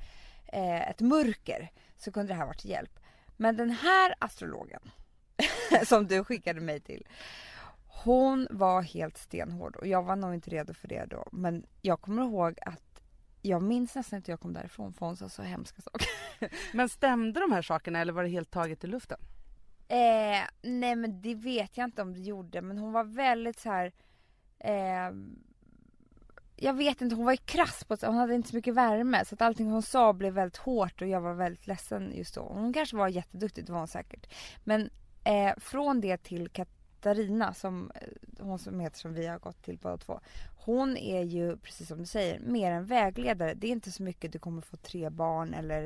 eh, 0.52 0.90
ett 0.90 1.00
mörker 1.00 1.70
så 1.96 2.12
kunde 2.12 2.32
det 2.32 2.36
här 2.38 2.46
varit 2.46 2.60
till 2.60 2.70
hjälp. 2.70 3.00
Men 3.36 3.56
den 3.56 3.70
här 3.70 4.14
astrologen 4.18 4.80
som 5.86 6.06
du 6.06 6.24
skickade 6.24 6.60
mig 6.60 6.80
till. 6.80 7.06
Hon 8.04 8.48
var 8.50 8.82
helt 8.82 9.18
stenhård 9.18 9.76
och 9.76 9.86
jag 9.86 10.02
var 10.02 10.16
nog 10.16 10.34
inte 10.34 10.50
redo 10.50 10.74
för 10.74 10.88
det 10.88 11.04
då. 11.04 11.28
Men 11.32 11.66
jag 11.82 12.00
kommer 12.00 12.22
ihåg 12.22 12.58
att 12.62 12.85
jag 13.46 13.62
minns 13.62 13.94
nästan 13.94 14.16
inte 14.16 14.30
jag 14.30 14.40
kom 14.40 14.52
därifrån 14.52 14.92
för 14.92 15.06
hon 15.06 15.16
sa 15.16 15.28
så 15.28 15.42
hemska 15.42 15.82
saker. 15.82 16.08
Men 16.76 16.88
stämde 16.88 17.40
de 17.40 17.52
här 17.52 17.62
sakerna 17.62 17.98
eller 17.98 18.12
var 18.12 18.22
det 18.22 18.28
helt 18.28 18.50
taget 18.50 18.84
i 18.84 18.86
luften? 18.86 19.18
Eh, 19.88 20.42
nej 20.62 20.96
men 20.96 21.22
det 21.22 21.34
vet 21.34 21.76
jag 21.76 21.84
inte 21.84 22.02
om 22.02 22.12
det 22.12 22.20
gjorde 22.20 22.62
men 22.62 22.78
hon 22.78 22.92
var 22.92 23.04
väldigt 23.04 23.58
så 23.60 23.70
här. 23.70 23.92
Eh, 24.58 25.10
jag 26.56 26.74
vet 26.74 27.00
inte, 27.00 27.16
hon 27.16 27.24
var 27.24 27.32
ju 27.32 27.38
krass 27.44 27.84
på. 27.84 27.96
Hon 28.02 28.14
hade 28.14 28.34
inte 28.34 28.48
så 28.48 28.56
mycket 28.56 28.74
värme 28.74 29.24
så 29.24 29.34
att 29.34 29.42
allting 29.42 29.70
hon 29.70 29.82
sa 29.82 30.12
blev 30.12 30.32
väldigt 30.32 30.56
hårt 30.56 31.02
och 31.02 31.08
jag 31.08 31.20
var 31.20 31.34
väldigt 31.34 31.66
ledsen 31.66 32.12
just 32.14 32.34
då. 32.34 32.40
Hon 32.42 32.72
kanske 32.72 32.96
var 32.96 33.08
jätteduktig, 33.08 33.66
det 33.66 33.72
var 33.72 33.78
hon 33.78 33.88
säkert. 33.88 34.34
Men 34.64 34.90
eh, 35.24 35.54
från 35.56 36.00
det 36.00 36.16
till 36.16 36.48
Katarina 36.48 37.54
som 37.54 37.90
eh, 37.94 38.00
hon 38.46 38.58
som 38.58 38.80
heter 38.80 38.98
som 38.98 39.14
vi 39.14 39.26
har 39.26 39.38
gått 39.38 39.62
till 39.62 39.78
båda 39.78 39.96
två. 39.96 40.20
Hon 40.56 40.96
är 40.96 41.22
ju 41.22 41.56
precis 41.56 41.88
som 41.88 41.98
du 41.98 42.06
säger 42.06 42.40
mer 42.40 42.72
en 42.72 42.86
vägledare. 42.86 43.54
Det 43.54 43.66
är 43.66 43.72
inte 43.72 43.92
så 43.92 44.02
mycket 44.02 44.32
du 44.32 44.38
kommer 44.38 44.62
få 44.62 44.76
tre 44.76 45.10
barn 45.10 45.54
eller 45.54 45.84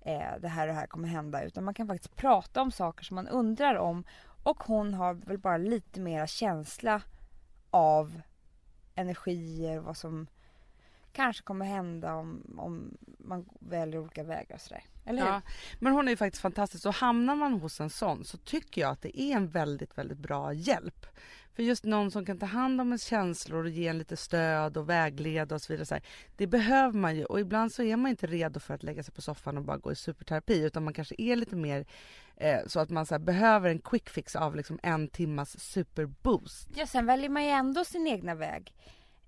eh, 0.00 0.40
det 0.40 0.48
här 0.48 0.68
och 0.68 0.74
det 0.74 0.80
här 0.80 0.86
kommer 0.86 1.08
hända 1.08 1.42
utan 1.42 1.64
man 1.64 1.74
kan 1.74 1.86
faktiskt 1.86 2.16
prata 2.16 2.62
om 2.62 2.70
saker 2.70 3.04
som 3.04 3.14
man 3.14 3.28
undrar 3.28 3.74
om 3.74 4.04
och 4.42 4.62
hon 4.62 4.94
har 4.94 5.14
väl 5.14 5.38
bara 5.38 5.56
lite 5.56 6.00
mera 6.00 6.26
känsla 6.26 7.02
av 7.70 8.20
energier, 8.94 9.78
vad 9.78 9.96
som 9.96 10.26
kanske 11.12 11.42
kommer 11.42 11.66
hända 11.66 12.14
om, 12.14 12.54
om 12.58 12.98
man 13.18 13.48
väljer 13.60 14.00
olika 14.00 14.22
vägar 14.22 14.54
och 14.54 14.60
sådär. 14.60 14.84
Eller 15.08 15.22
hur? 15.22 15.28
Ja, 15.28 15.42
men 15.78 15.92
hon 15.92 16.08
är 16.08 16.12
ju 16.12 16.16
faktiskt 16.16 16.42
fantastisk 16.42 16.86
och 16.86 16.94
hamnar 16.94 17.36
man 17.36 17.52
hos 17.52 17.80
en 17.80 17.90
sån 17.90 18.24
så 18.24 18.38
tycker 18.38 18.80
jag 18.80 18.90
att 18.90 19.02
det 19.02 19.20
är 19.20 19.36
en 19.36 19.48
väldigt, 19.48 19.98
väldigt 19.98 20.18
bra 20.18 20.52
hjälp. 20.52 21.06
För 21.58 21.62
just 21.62 21.84
någon 21.84 22.10
som 22.10 22.24
kan 22.24 22.38
ta 22.38 22.46
hand 22.46 22.80
om 22.80 22.88
ens 22.88 23.04
känslor 23.04 23.64
och 23.64 23.70
ge 23.70 23.86
en 23.86 23.98
lite 23.98 24.16
stöd 24.16 24.76
och 24.76 24.88
vägleda 24.88 25.54
och 25.54 25.62
så 25.62 25.72
vidare. 25.72 25.86
Så 25.86 25.94
här, 25.94 26.04
det 26.36 26.46
behöver 26.46 26.98
man 26.98 27.16
ju 27.16 27.24
och 27.24 27.40
ibland 27.40 27.72
så 27.72 27.82
är 27.82 27.96
man 27.96 28.10
inte 28.10 28.26
redo 28.26 28.60
för 28.60 28.74
att 28.74 28.82
lägga 28.82 29.02
sig 29.02 29.14
på 29.14 29.22
soffan 29.22 29.56
och 29.56 29.64
bara 29.64 29.76
gå 29.76 29.92
i 29.92 29.96
superterapi 29.96 30.64
utan 30.64 30.84
man 30.84 30.94
kanske 30.94 31.14
är 31.18 31.36
lite 31.36 31.56
mer 31.56 31.86
eh, 32.36 32.58
så 32.66 32.80
att 32.80 32.90
man 32.90 33.06
så 33.06 33.14
här, 33.14 33.18
behöver 33.18 33.70
en 33.70 33.78
quick 33.78 34.08
fix 34.08 34.36
av 34.36 34.56
liksom 34.56 34.78
en 34.82 35.08
timmas 35.08 35.60
superboost. 35.60 36.68
Ja, 36.74 36.86
sen 36.86 37.06
väljer 37.06 37.28
man 37.28 37.44
ju 37.44 37.50
ändå 37.50 37.84
sin 37.84 38.06
egna 38.06 38.34
väg. 38.34 38.74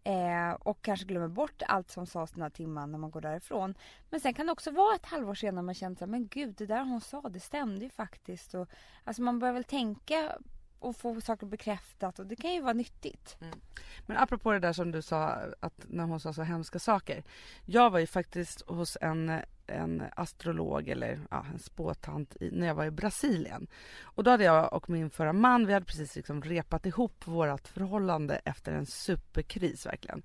Eh, 0.04 0.52
och 0.52 0.82
kanske 0.82 1.06
glömmer 1.06 1.28
bort 1.28 1.62
allt 1.66 1.90
som 1.90 2.06
sades 2.06 2.30
den 2.30 2.42
här 2.42 2.50
timman 2.50 2.92
när 2.92 2.98
man 2.98 3.10
går 3.10 3.20
därifrån. 3.20 3.74
Men 4.10 4.20
sen 4.20 4.34
kan 4.34 4.46
det 4.46 4.52
också 4.52 4.70
vara 4.70 4.94
ett 4.94 5.06
halvår 5.06 5.34
senare 5.34 5.62
man 5.62 5.74
känner 5.74 6.02
att 6.02 6.08
men 6.08 6.28
gud 6.28 6.54
det 6.58 6.66
där 6.66 6.84
hon 6.84 7.00
sa 7.00 7.20
det 7.20 7.40
stämde 7.40 7.84
ju 7.84 7.90
faktiskt. 7.90 8.54
Och, 8.54 8.68
alltså 9.04 9.22
man 9.22 9.38
börjar 9.38 9.54
väl 9.54 9.64
tänka 9.64 10.32
och 10.78 10.96
få 10.96 11.20
saker 11.20 11.46
bekräftat 11.46 12.18
och 12.18 12.26
det 12.26 12.36
kan 12.36 12.52
ju 12.52 12.60
vara 12.60 12.72
nyttigt. 12.72 13.36
Mm. 13.40 13.60
Men 14.06 14.16
apropå 14.16 14.52
det 14.52 14.58
där 14.58 14.72
som 14.72 14.90
du 14.90 15.02
sa 15.02 15.36
att 15.60 15.84
när 15.88 16.04
hon 16.04 16.20
sa 16.20 16.32
så 16.32 16.42
hemska 16.42 16.78
saker. 16.78 17.24
Jag 17.64 17.90
var 17.90 17.98
ju 17.98 18.06
faktiskt 18.06 18.68
hos 18.68 18.98
en 19.00 19.40
en 19.70 20.02
astrolog 20.16 20.88
eller 20.88 21.20
ja, 21.30 21.46
en 21.52 21.58
spåtant 21.58 22.36
i, 22.40 22.50
när 22.50 22.66
jag 22.66 22.74
var 22.74 22.84
i 22.84 22.90
Brasilien. 22.90 23.66
Och 24.02 24.24
då 24.24 24.30
hade 24.30 24.44
jag 24.44 24.72
och 24.72 24.90
min 24.90 25.10
förra 25.10 25.32
man, 25.32 25.66
vi 25.66 25.72
hade 25.72 25.86
precis 25.86 26.16
liksom 26.16 26.42
repat 26.42 26.86
ihop 26.86 27.26
vårt 27.26 27.68
förhållande 27.68 28.40
efter 28.44 28.72
en 28.72 28.86
superkris 28.86 29.86
verkligen. 29.86 30.22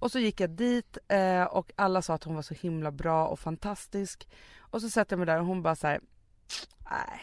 Och 0.00 0.12
så 0.12 0.18
gick 0.18 0.40
jag 0.40 0.50
dit 0.50 0.98
eh, 1.08 1.42
och 1.42 1.72
alla 1.76 2.02
sa 2.02 2.14
att 2.14 2.24
hon 2.24 2.34
var 2.34 2.42
så 2.42 2.54
himla 2.54 2.90
bra 2.90 3.26
och 3.26 3.40
fantastisk. 3.40 4.28
Och 4.58 4.80
så 4.80 4.90
sätter 4.90 5.12
jag 5.12 5.18
mig 5.18 5.26
där 5.26 5.40
och 5.40 5.46
hon 5.46 5.62
bara 5.62 5.76
så 5.76 5.86
här, 5.86 6.00
nej 6.90 7.20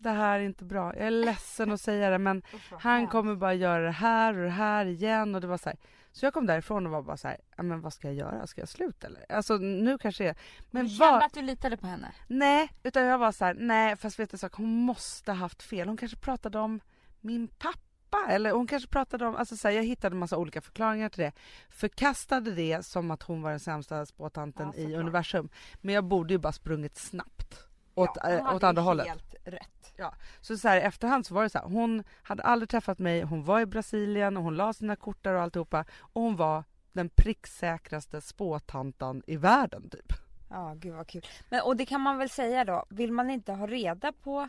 det 0.00 0.10
här 0.10 0.40
är 0.40 0.44
inte 0.44 0.64
bra. 0.64 0.96
Jag 0.96 1.06
är 1.06 1.10
ledsen 1.10 1.72
att 1.72 1.80
säga 1.80 2.10
det 2.10 2.18
men 2.18 2.42
han 2.78 3.06
kommer 3.06 3.34
bara 3.34 3.54
göra 3.54 3.84
det 3.84 3.90
här 3.90 4.36
och 4.36 4.44
det 4.44 4.50
här 4.50 4.86
igen 4.86 5.34
och 5.34 5.40
det 5.40 5.46
var 5.46 5.58
så 5.58 5.68
här. 5.68 5.78
Så 6.12 6.26
jag 6.26 6.34
kom 6.34 6.46
därifrån 6.46 6.86
och 6.86 6.92
var 6.92 7.02
bara 7.02 7.16
så 7.16 7.28
här, 7.28 7.38
men 7.56 7.80
vad 7.80 7.92
ska 7.92 8.08
jag 8.08 8.16
göra? 8.16 8.46
Ska 8.46 8.60
jag 8.60 8.68
sluta 8.68 9.06
eller? 9.06 9.32
Alltså 9.32 9.56
nu 9.56 9.98
kanske 9.98 10.24
jag... 10.24 10.36
Men 10.70 10.84
du 10.84 10.90
kände 10.90 11.24
att 11.24 11.34
du 11.34 11.42
litade 11.42 11.76
på 11.76 11.86
henne? 11.86 12.12
Nej, 12.26 12.70
utan 12.82 13.02
jag 13.02 13.18
var 13.18 13.32
så 13.32 13.44
här, 13.44 13.54
nej 13.54 13.96
fast 13.96 14.18
vet 14.18 14.30
du 14.30 14.38
sak, 14.38 14.54
hon 14.54 14.68
måste 14.68 15.32
haft 15.32 15.62
fel. 15.62 15.88
Hon 15.88 15.96
kanske 15.96 16.18
pratade 16.18 16.58
om 16.58 16.80
min 17.20 17.48
pappa 17.48 18.26
eller 18.28 18.50
hon 18.50 18.66
kanske 18.66 18.88
pratade 18.88 19.26
om, 19.26 19.36
alltså 19.36 19.56
så 19.56 19.68
här, 19.68 19.74
jag 19.74 19.84
hittade 19.84 20.16
massa 20.16 20.36
olika 20.36 20.60
förklaringar 20.60 21.08
till 21.08 21.22
det. 21.22 21.32
Förkastade 21.70 22.54
det 22.54 22.86
som 22.86 23.10
att 23.10 23.22
hon 23.22 23.42
var 23.42 23.50
den 23.50 23.60
sämsta 23.60 24.06
spåtanten 24.06 24.72
ja, 24.76 24.82
i 24.82 24.94
universum. 24.94 25.48
Men 25.80 25.94
jag 25.94 26.04
borde 26.04 26.34
ju 26.34 26.38
bara 26.38 26.52
sprungit 26.52 26.98
snabbt 26.98 27.69
åt, 27.94 28.10
ja, 28.22 28.30
äh, 28.30 28.54
åt 28.54 28.62
andra 28.62 28.82
hållet. 28.82 29.06
Helt 29.06 29.34
rätt. 29.44 29.92
Ja. 29.96 30.14
Så, 30.40 30.58
så 30.58 30.68
här, 30.68 30.76
i 30.76 30.80
efterhand 30.80 31.26
så 31.26 31.34
var 31.34 31.42
det 31.42 31.50
så 31.50 31.58
här, 31.58 31.66
hon 31.66 32.04
hade 32.22 32.42
aldrig 32.42 32.68
träffat 32.68 32.98
mig, 32.98 33.22
hon 33.22 33.44
var 33.44 33.60
i 33.60 33.66
Brasilien 33.66 34.36
och 34.36 34.42
hon 34.42 34.56
la 34.56 34.72
sina 34.72 34.96
kort 34.96 35.24
där 35.24 35.34
och 35.34 35.42
alltihopa 35.42 35.84
och 36.00 36.22
hon 36.22 36.36
var 36.36 36.64
den 36.92 37.08
pricksäkraste 37.08 38.20
spåtantan 38.20 39.22
i 39.26 39.36
världen 39.36 39.90
typ. 39.90 40.12
Ja, 40.50 40.74
gud 40.76 40.94
vad 40.94 41.06
kul. 41.06 41.26
Men, 41.48 41.60
och 41.60 41.76
det 41.76 41.86
kan 41.86 42.00
man 42.00 42.18
väl 42.18 42.30
säga 42.30 42.64
då, 42.64 42.84
vill 42.88 43.12
man 43.12 43.30
inte 43.30 43.52
ha 43.52 43.66
reda 43.66 44.12
på 44.12 44.48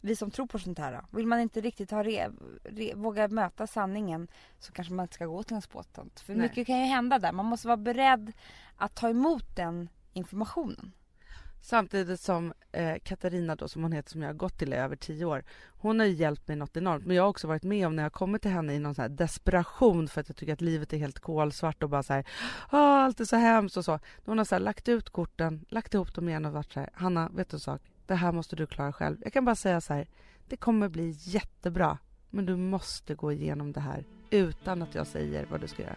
vi 0.00 0.16
som 0.16 0.30
tror 0.30 0.46
på 0.46 0.58
sånt 0.58 0.78
här 0.78 0.92
då, 0.92 1.16
vill 1.16 1.26
man 1.26 1.40
inte 1.40 1.60
riktigt 1.60 1.90
ha 1.90 2.04
re, 2.04 2.30
re, 2.64 2.94
våga 2.94 3.28
möta 3.28 3.66
sanningen 3.66 4.28
så 4.58 4.72
kanske 4.72 4.94
man 4.94 5.04
inte 5.04 5.14
ska 5.14 5.26
gå 5.26 5.42
till 5.42 5.56
en 5.56 5.62
spåtant. 5.62 6.20
För 6.20 6.34
Nej. 6.34 6.42
mycket 6.42 6.66
kan 6.66 6.78
ju 6.78 6.84
hända 6.84 7.18
där. 7.18 7.32
Man 7.32 7.46
måste 7.46 7.66
vara 7.66 7.76
beredd 7.76 8.32
att 8.76 8.94
ta 8.94 9.08
emot 9.08 9.56
den 9.56 9.88
informationen. 10.12 10.92
Samtidigt 11.60 12.20
som 12.20 12.52
eh, 12.72 12.96
Katarina 13.04 13.56
då, 13.56 13.68
som 13.68 13.82
hon 13.82 13.92
heter, 13.92 14.10
som 14.10 14.22
jag 14.22 14.28
har 14.28 14.34
gått 14.34 14.58
till 14.58 14.72
i 14.72 14.76
över 14.76 14.96
tio 14.96 15.24
år, 15.24 15.44
hon 15.68 16.00
har 16.00 16.06
hjälpt 16.06 16.48
mig 16.48 16.56
något 16.56 16.76
enormt. 16.76 17.06
Men 17.06 17.16
jag 17.16 17.22
har 17.22 17.30
också 17.30 17.46
varit 17.46 17.62
med 17.62 17.86
om 17.86 17.96
när 17.96 18.02
jag 18.02 18.12
kommit 18.12 18.42
till 18.42 18.50
henne 18.50 18.74
i 18.74 18.78
någon 18.78 18.94
så 18.94 19.08
desperation 19.08 20.08
för 20.08 20.20
att 20.20 20.28
jag 20.28 20.36
tycker 20.36 20.52
att 20.52 20.60
livet 20.60 20.92
är 20.92 20.96
helt 20.96 21.18
kolsvart 21.18 21.82
och 21.82 21.90
bara 21.90 22.02
så 22.02 22.12
här, 22.12 22.26
ah, 22.70 22.78
allt 22.78 23.20
är 23.20 23.24
så 23.24 23.36
hemskt 23.36 23.76
och 23.76 23.84
så. 23.84 23.98
Hon 24.24 24.38
har 24.38 24.44
så 24.44 24.54
här, 24.54 24.60
lagt 24.60 24.88
ut 24.88 25.10
korten, 25.10 25.64
lagt 25.68 25.94
ihop 25.94 26.14
dem 26.14 26.28
igen 26.28 26.44
och 26.44 26.52
varit 26.52 26.72
så 26.72 26.80
här, 26.80 26.90
Hanna, 26.92 27.28
vet 27.28 27.48
du 27.48 27.56
en 27.56 27.60
sak? 27.60 27.82
Det 28.06 28.14
här 28.14 28.32
måste 28.32 28.56
du 28.56 28.66
klara 28.66 28.92
själv. 28.92 29.16
Jag 29.22 29.32
kan 29.32 29.44
bara 29.44 29.56
säga 29.56 29.80
så 29.80 29.94
här, 29.94 30.06
det 30.48 30.56
kommer 30.56 30.88
bli 30.88 31.14
jättebra, 31.18 31.98
men 32.30 32.46
du 32.46 32.56
måste 32.56 33.14
gå 33.14 33.32
igenom 33.32 33.72
det 33.72 33.80
här 33.80 34.04
utan 34.30 34.82
att 34.82 34.94
jag 34.94 35.06
säger 35.06 35.46
vad 35.50 35.60
du 35.60 35.68
ska 35.68 35.82
göra. 35.82 35.96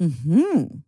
Mm 0.00 0.10
-hmm. 0.24 0.87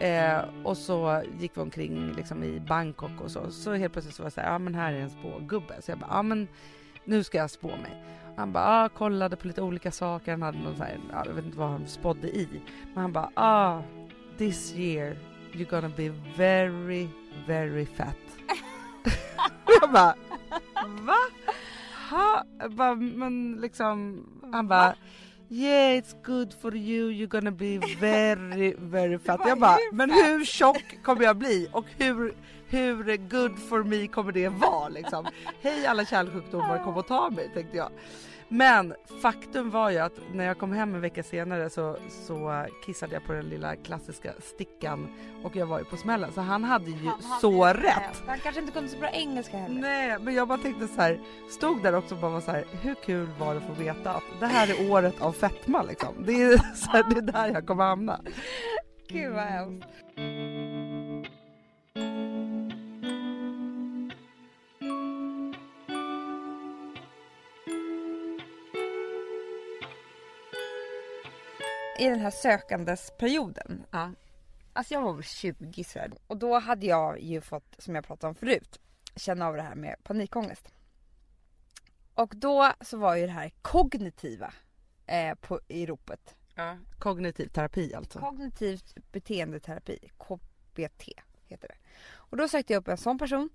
eh, 0.00 0.44
och 0.64 0.76
så 0.76 1.22
gick 1.38 1.56
vi 1.56 1.60
omkring 1.60 2.12
liksom, 2.12 2.44
i 2.44 2.60
Bangkok 2.60 3.20
och 3.20 3.30
så. 3.30 3.50
Så 3.50 3.74
helt 3.74 3.92
plötsligt 3.92 4.14
så 4.14 4.22
var 4.22 4.26
jag 4.26 4.32
såhär, 4.32 4.52
ja 4.52 4.58
men 4.58 4.74
här 4.74 4.92
är 4.92 5.00
en 5.00 5.10
spågubbe. 5.10 5.82
Så 5.82 5.90
jag 5.90 5.98
bara, 5.98 6.10
ja 6.10 6.22
men 6.22 6.48
nu 7.04 7.24
ska 7.24 7.38
jag 7.38 7.50
spå 7.50 7.68
mig. 7.68 8.02
Han 8.36 8.52
bara, 8.52 8.84
ah, 8.84 8.88
kollade 8.88 9.36
på 9.36 9.46
lite 9.46 9.62
olika 9.62 9.90
saker. 9.90 10.30
Han 10.30 10.42
hade 10.42 10.58
någon 10.58 10.76
så 10.76 10.82
här, 10.82 10.98
jag 11.24 11.32
vet 11.32 11.44
inte 11.44 11.58
vad 11.58 11.68
han 11.68 11.86
spådde 11.86 12.28
i. 12.28 12.48
Men 12.94 13.02
han 13.02 13.12
bara, 13.12 13.30
ah, 13.34 13.82
this 14.38 14.74
year 14.74 15.16
you're 15.52 15.70
gonna 15.70 15.92
be 15.96 16.08
very, 16.36 17.08
very 17.46 17.86
fat. 17.86 18.16
jag 19.80 19.92
bara, 19.92 20.14
va? 20.84 21.16
Ha? 22.10 22.44
Jag 22.58 22.72
bara, 22.72 22.94
men 22.94 23.58
liksom, 23.60 24.26
han 24.52 24.68
bara, 24.68 24.94
Yeah 25.48 25.98
it's 25.98 26.14
good 26.22 26.54
for 26.54 26.74
you, 26.74 27.06
you're 27.06 27.28
gonna 27.28 27.50
be 27.50 27.78
very 28.00 28.74
very 28.78 29.18
fat. 29.18 29.40
Jag 29.46 29.58
bara, 29.58 29.78
men 29.92 30.10
hur 30.10 30.44
tjock 30.44 31.02
kommer 31.02 31.22
jag 31.22 31.36
bli 31.36 31.68
och 31.72 31.84
hur, 31.98 32.34
hur 32.68 33.16
good 33.16 33.58
for 33.58 33.84
me 33.84 34.06
kommer 34.06 34.32
det 34.32 34.48
vara 34.48 34.88
liksom? 34.88 35.26
Hej 35.62 35.86
alla 35.86 36.04
kärlsjukdomar 36.04 36.84
kom 36.84 36.96
och 36.96 37.06
ta 37.06 37.30
mig 37.30 37.50
tänkte 37.54 37.76
jag. 37.76 37.90
Men 38.48 38.94
faktum 39.22 39.70
var 39.70 39.90
ju 39.90 39.98
att 39.98 40.20
när 40.32 40.44
jag 40.44 40.58
kom 40.58 40.72
hem 40.72 40.94
en 40.94 41.00
vecka 41.00 41.22
senare 41.22 41.70
så, 41.70 41.96
så 42.08 42.66
kissade 42.84 43.14
jag 43.14 43.24
på 43.24 43.32
den 43.32 43.48
lilla 43.48 43.76
klassiska 43.76 44.32
stickan 44.40 45.08
och 45.44 45.56
jag 45.56 45.66
var 45.66 45.78
ju 45.78 45.84
på 45.84 45.96
smällen 45.96 46.32
så 46.32 46.40
han 46.40 46.64
hade 46.64 46.90
ju 46.90 47.10
så 47.40 47.64
rätt. 47.64 48.22
Han 48.26 48.38
kanske 48.38 48.60
inte 48.60 48.72
kunde 48.72 48.88
så 48.88 48.98
bra 48.98 49.10
engelska 49.10 49.56
heller. 49.56 49.80
Nej, 49.80 50.18
men 50.20 50.34
jag 50.34 50.48
bara 50.48 50.58
tänkte 50.58 50.88
så 50.88 51.00
här, 51.00 51.20
stod 51.50 51.82
där 51.82 51.94
också 51.94 52.14
och 52.14 52.20
bara 52.20 52.30
var 52.30 52.40
så 52.40 52.50
här, 52.50 52.64
hur 52.82 52.94
kul 52.94 53.28
var 53.38 53.54
det 53.54 53.60
att 53.60 53.66
få 53.66 53.72
veta 53.72 54.12
att 54.12 54.40
det 54.40 54.46
här 54.46 54.68
är 54.70 54.90
året 54.90 55.20
av 55.20 55.32
fetma 55.32 55.82
liksom. 55.82 56.14
Det 56.18 56.42
är, 56.42 56.74
så 56.74 56.90
här, 56.90 57.04
det 57.10 57.16
är 57.18 57.22
där 57.32 57.48
jag 57.48 57.66
kommer 57.66 57.84
hamna. 57.84 58.20
Gud 59.08 59.32
vad 59.32 59.44
hemskt. 59.44 59.88
I 71.98 72.08
den 72.08 72.20
här 72.20 72.30
sökandesperioden, 72.30 73.86
Ja. 73.90 74.12
alltså 74.72 74.94
jag 74.94 75.02
var 75.02 75.12
väl 75.12 75.22
20 75.24 75.84
sådär, 75.84 76.12
och 76.26 76.36
då 76.36 76.58
hade 76.58 76.86
jag 76.86 77.20
ju 77.20 77.40
fått, 77.40 77.74
som 77.78 77.94
jag 77.94 78.04
pratade 78.06 78.28
om 78.28 78.34
förut, 78.34 78.80
känna 79.16 79.46
av 79.46 79.56
det 79.56 79.62
här 79.62 79.74
med 79.74 79.96
panikångest. 80.02 80.68
Och 82.14 82.32
då 82.36 82.72
så 82.80 82.96
var 82.96 83.16
ju 83.16 83.26
det 83.26 83.32
här 83.32 83.50
kognitiva 83.62 84.52
eh, 85.06 85.34
på, 85.34 85.60
i 85.68 85.86
ropet. 85.86 86.36
Ja. 86.54 86.76
Kognitiv 86.98 87.48
terapi 87.48 87.94
alltså. 87.94 88.18
Kognitivt 88.18 88.94
beteendeterapi, 89.12 89.98
KBT 90.18 91.08
heter 91.46 91.68
det. 91.68 91.76
Och 92.08 92.36
då 92.36 92.48
sökte 92.48 92.72
jag 92.72 92.80
upp 92.80 92.88
en 92.88 92.96
sån 92.96 93.18
person 93.18 93.50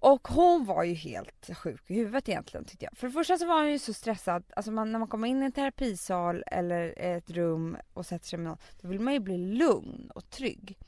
och 0.00 0.28
hon 0.28 0.64
var 0.64 0.84
ju 0.84 0.94
helt 0.94 1.50
sjuk 1.56 1.82
i 1.86 1.94
huvudet 1.94 2.28
egentligen 2.28 2.64
tyckte 2.64 2.84
jag. 2.84 2.96
För 2.96 3.06
det 3.06 3.12
första 3.12 3.38
så 3.38 3.46
var 3.46 3.62
hon 3.62 3.70
ju 3.70 3.78
så 3.78 3.92
stressad, 3.94 4.44
alltså 4.56 4.72
man, 4.72 4.92
när 4.92 4.98
man 4.98 5.08
kommer 5.08 5.28
in 5.28 5.42
i 5.42 5.44
en 5.44 5.52
terapisal 5.52 6.44
eller 6.46 6.94
ett 6.96 7.30
rum 7.30 7.76
och 7.94 8.06
sätter 8.06 8.26
sig 8.26 8.38
med 8.38 8.48
någon, 8.48 8.58
då 8.80 8.88
vill 8.88 9.00
man 9.00 9.12
ju 9.12 9.20
bli 9.20 9.38
lugn 9.38 10.10
och 10.14 10.30
trygg. 10.30 10.78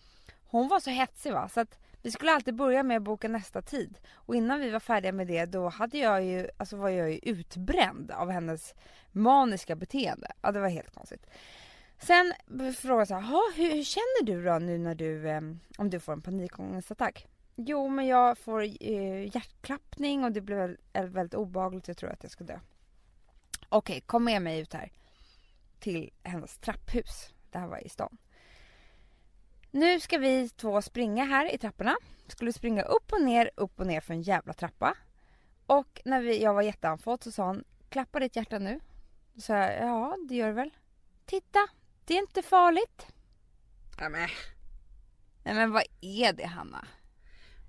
Hon 0.46 0.68
var 0.68 0.80
så 0.80 0.90
hetsig 0.90 1.32
va, 1.32 1.48
så 1.48 1.60
att 1.60 1.78
vi 2.02 2.10
skulle 2.10 2.32
alltid 2.32 2.54
börja 2.54 2.82
med 2.82 2.96
att 2.96 3.02
boka 3.02 3.28
nästa 3.28 3.62
tid. 3.62 3.98
Och 4.12 4.34
innan 4.34 4.60
vi 4.60 4.70
var 4.70 4.80
färdiga 4.80 5.12
med 5.12 5.26
det 5.26 5.46
då 5.46 5.68
hade 5.68 5.98
jag 5.98 6.24
ju, 6.24 6.48
alltså 6.56 6.76
var 6.76 6.88
jag 6.88 7.10
ju 7.10 7.18
utbränd 7.22 8.10
av 8.10 8.30
hennes 8.30 8.74
maniska 9.12 9.76
beteende. 9.76 10.32
Ja 10.42 10.52
det 10.52 10.60
var 10.60 10.68
helt 10.68 10.94
konstigt. 10.94 11.26
Sen 11.98 12.32
frågade 12.76 13.00
jag 13.00 13.08
så 13.08 13.14
här, 13.14 13.56
hur, 13.56 13.74
hur 13.74 13.84
känner 13.84 14.24
du 14.24 14.44
då 14.44 14.58
nu 14.58 14.78
när 14.78 14.94
du, 14.94 15.28
eh, 15.28 15.40
om 15.78 15.90
du 15.90 16.00
får 16.00 16.12
en 16.12 16.22
panikångestattack? 16.22 17.26
Jo 17.66 17.88
men 17.88 18.06
jag 18.06 18.38
får 18.38 18.62
eh, 18.62 19.34
hjärtklappning 19.34 20.24
och 20.24 20.32
det 20.32 20.40
blir 20.40 20.76
väldigt 20.92 21.34
obehagligt, 21.34 21.88
jag 21.88 21.96
tror 21.96 22.10
att 22.10 22.22
jag 22.22 22.32
ska 22.32 22.44
dö. 22.44 22.60
Okej, 23.68 24.00
kom 24.00 24.24
med 24.24 24.42
mig 24.42 24.60
ut 24.60 24.72
här. 24.72 24.92
Till 25.78 26.10
hennes 26.22 26.58
trapphus. 26.58 27.34
Det 27.50 27.58
här 27.58 27.66
var 27.66 27.86
i 27.86 27.88
stan. 27.88 28.16
Nu 29.70 30.00
ska 30.00 30.18
vi 30.18 30.48
två 30.48 30.82
springa 30.82 31.24
här 31.24 31.54
i 31.54 31.58
trapporna. 31.58 31.96
Skulle 32.26 32.52
springa 32.52 32.82
upp 32.82 33.12
och 33.12 33.22
ner, 33.22 33.50
upp 33.56 33.80
och 33.80 33.86
ner 33.86 34.00
för 34.00 34.14
en 34.14 34.22
jävla 34.22 34.52
trappa. 34.52 34.94
Och 35.66 36.00
när 36.04 36.20
vi, 36.20 36.42
jag 36.42 36.54
var 36.54 36.62
jätteanfådd 36.62 37.22
så 37.22 37.32
sa 37.32 37.46
hon, 37.46 37.64
klappa 37.88 38.20
ditt 38.20 38.36
hjärta 38.36 38.58
nu. 38.58 38.80
Då 39.34 39.40
sa 39.40 39.56
jag, 39.56 39.88
ja 39.88 40.16
det 40.28 40.34
gör 40.34 40.46
det 40.46 40.52
väl. 40.52 40.70
Titta, 41.26 41.68
det 42.04 42.14
är 42.14 42.18
inte 42.18 42.42
farligt. 42.42 43.06
Ja, 43.98 44.08
men. 44.08 44.28
Nej 45.44 45.54
men 45.54 45.72
vad 45.72 45.84
är 46.00 46.32
det 46.32 46.46
Hanna? 46.46 46.86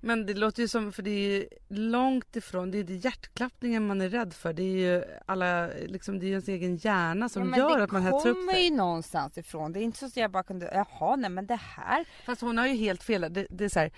Men 0.04 0.26
det 0.26 0.34
låter 0.34 0.62
ju 0.62 0.68
som, 0.68 0.92
för 0.92 1.02
det 1.02 1.10
är 1.10 1.30
ju 1.30 1.48
långt 1.68 2.36
ifrån, 2.36 2.70
det 2.70 2.78
är 2.78 2.84
ju 2.84 2.96
hjärtklappningen 2.96 3.86
man 3.86 4.00
är 4.00 4.08
rädd 4.08 4.34
för. 4.34 4.52
Det 4.52 4.62
är 4.62 4.76
ju 4.76 5.04
alla, 5.26 5.66
liksom 5.66 6.18
det 6.18 6.26
är 6.26 6.28
ju 6.28 6.32
ens 6.32 6.48
egen 6.48 6.76
hjärna 6.76 7.28
som 7.28 7.50
ja, 7.50 7.58
gör 7.58 7.78
det 7.78 7.84
att 7.84 7.90
man 7.90 8.02
hetsar 8.02 8.30
upp 8.30 8.36
kommer 8.36 8.52
sig. 8.52 8.64
ju 8.64 8.76
någonstans 8.76 9.38
ifrån. 9.38 9.72
Det 9.72 9.80
är 9.80 9.82
inte 9.82 9.98
så 9.98 10.06
att 10.06 10.16
jag 10.16 10.30
bara 10.30 10.42
kunde, 10.42 10.70
jaha 10.74 11.16
nej 11.16 11.30
men 11.30 11.46
det 11.46 11.60
här. 11.76 12.04
Fast 12.24 12.40
hon 12.40 12.58
har 12.58 12.66
ju 12.66 12.74
helt 12.74 13.02
fel. 13.02 13.20
Det, 13.30 13.46
det 13.50 13.64
är 13.64 13.68
så 13.68 13.80
här, 13.80 13.90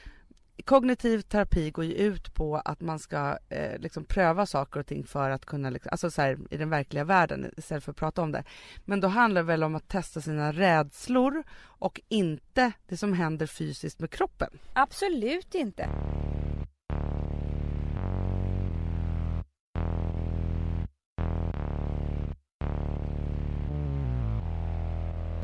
kognitiv 0.63 1.21
terapi 1.21 1.71
går 1.71 1.85
ju 1.85 1.93
ut 1.93 2.35
på 2.35 2.57
att 2.57 2.81
man 2.81 2.99
ska 2.99 3.39
eh, 3.49 3.79
liksom 3.79 4.05
pröva 4.05 4.47
saker 4.47 4.81
och 4.81 4.87
ting 4.87 5.05
för 5.05 5.31
att 5.31 5.47
kunna, 5.47 5.71
liksom, 5.71 5.89
alltså 5.93 6.11
så 6.11 6.23
här, 6.23 6.39
i 6.51 6.57
den 6.57 6.71
verkliga 6.71 7.05
världen 7.05 7.51
istället 7.57 7.85
för 7.85 7.91
att 7.91 7.97
prata 7.97 8.23
om 8.23 8.33
det. 8.33 8.45
Men 8.85 9.01
då 9.01 9.09
handlar 9.09 9.43
det 9.43 9.47
väl 9.47 9.65
om 9.65 9.75
att 9.75 9.89
testa 9.89 10.21
sina 10.21 10.53
rädslor 10.53 11.45
och 11.61 12.01
inte 12.09 12.73
det 12.87 12.97
som 12.97 13.13
händer 13.13 13.47
fysiskt 13.47 14.01
med 14.01 14.11
kroppen. 14.11 14.51
Absolut 14.73 15.55
inte. 15.55 15.89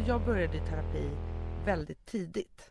Jag 0.06 0.24
började 0.24 0.56
i 0.56 0.60
terapi 0.60 1.10
väldigt 1.64 2.06
tidigt. 2.06 2.70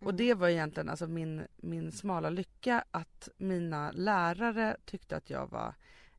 Och 0.00 0.14
det 0.14 0.34
var 0.34 0.48
egentligen 0.48 0.88
alltså 0.88 1.06
min, 1.06 1.46
min 1.56 1.92
smala 1.92 2.30
lycka 2.30 2.84
att 2.90 3.28
mina 3.36 3.90
lärare 3.90 4.76
tyckte 4.84 5.16
att 5.16 5.30
jag 5.30 5.46
var 5.46 5.74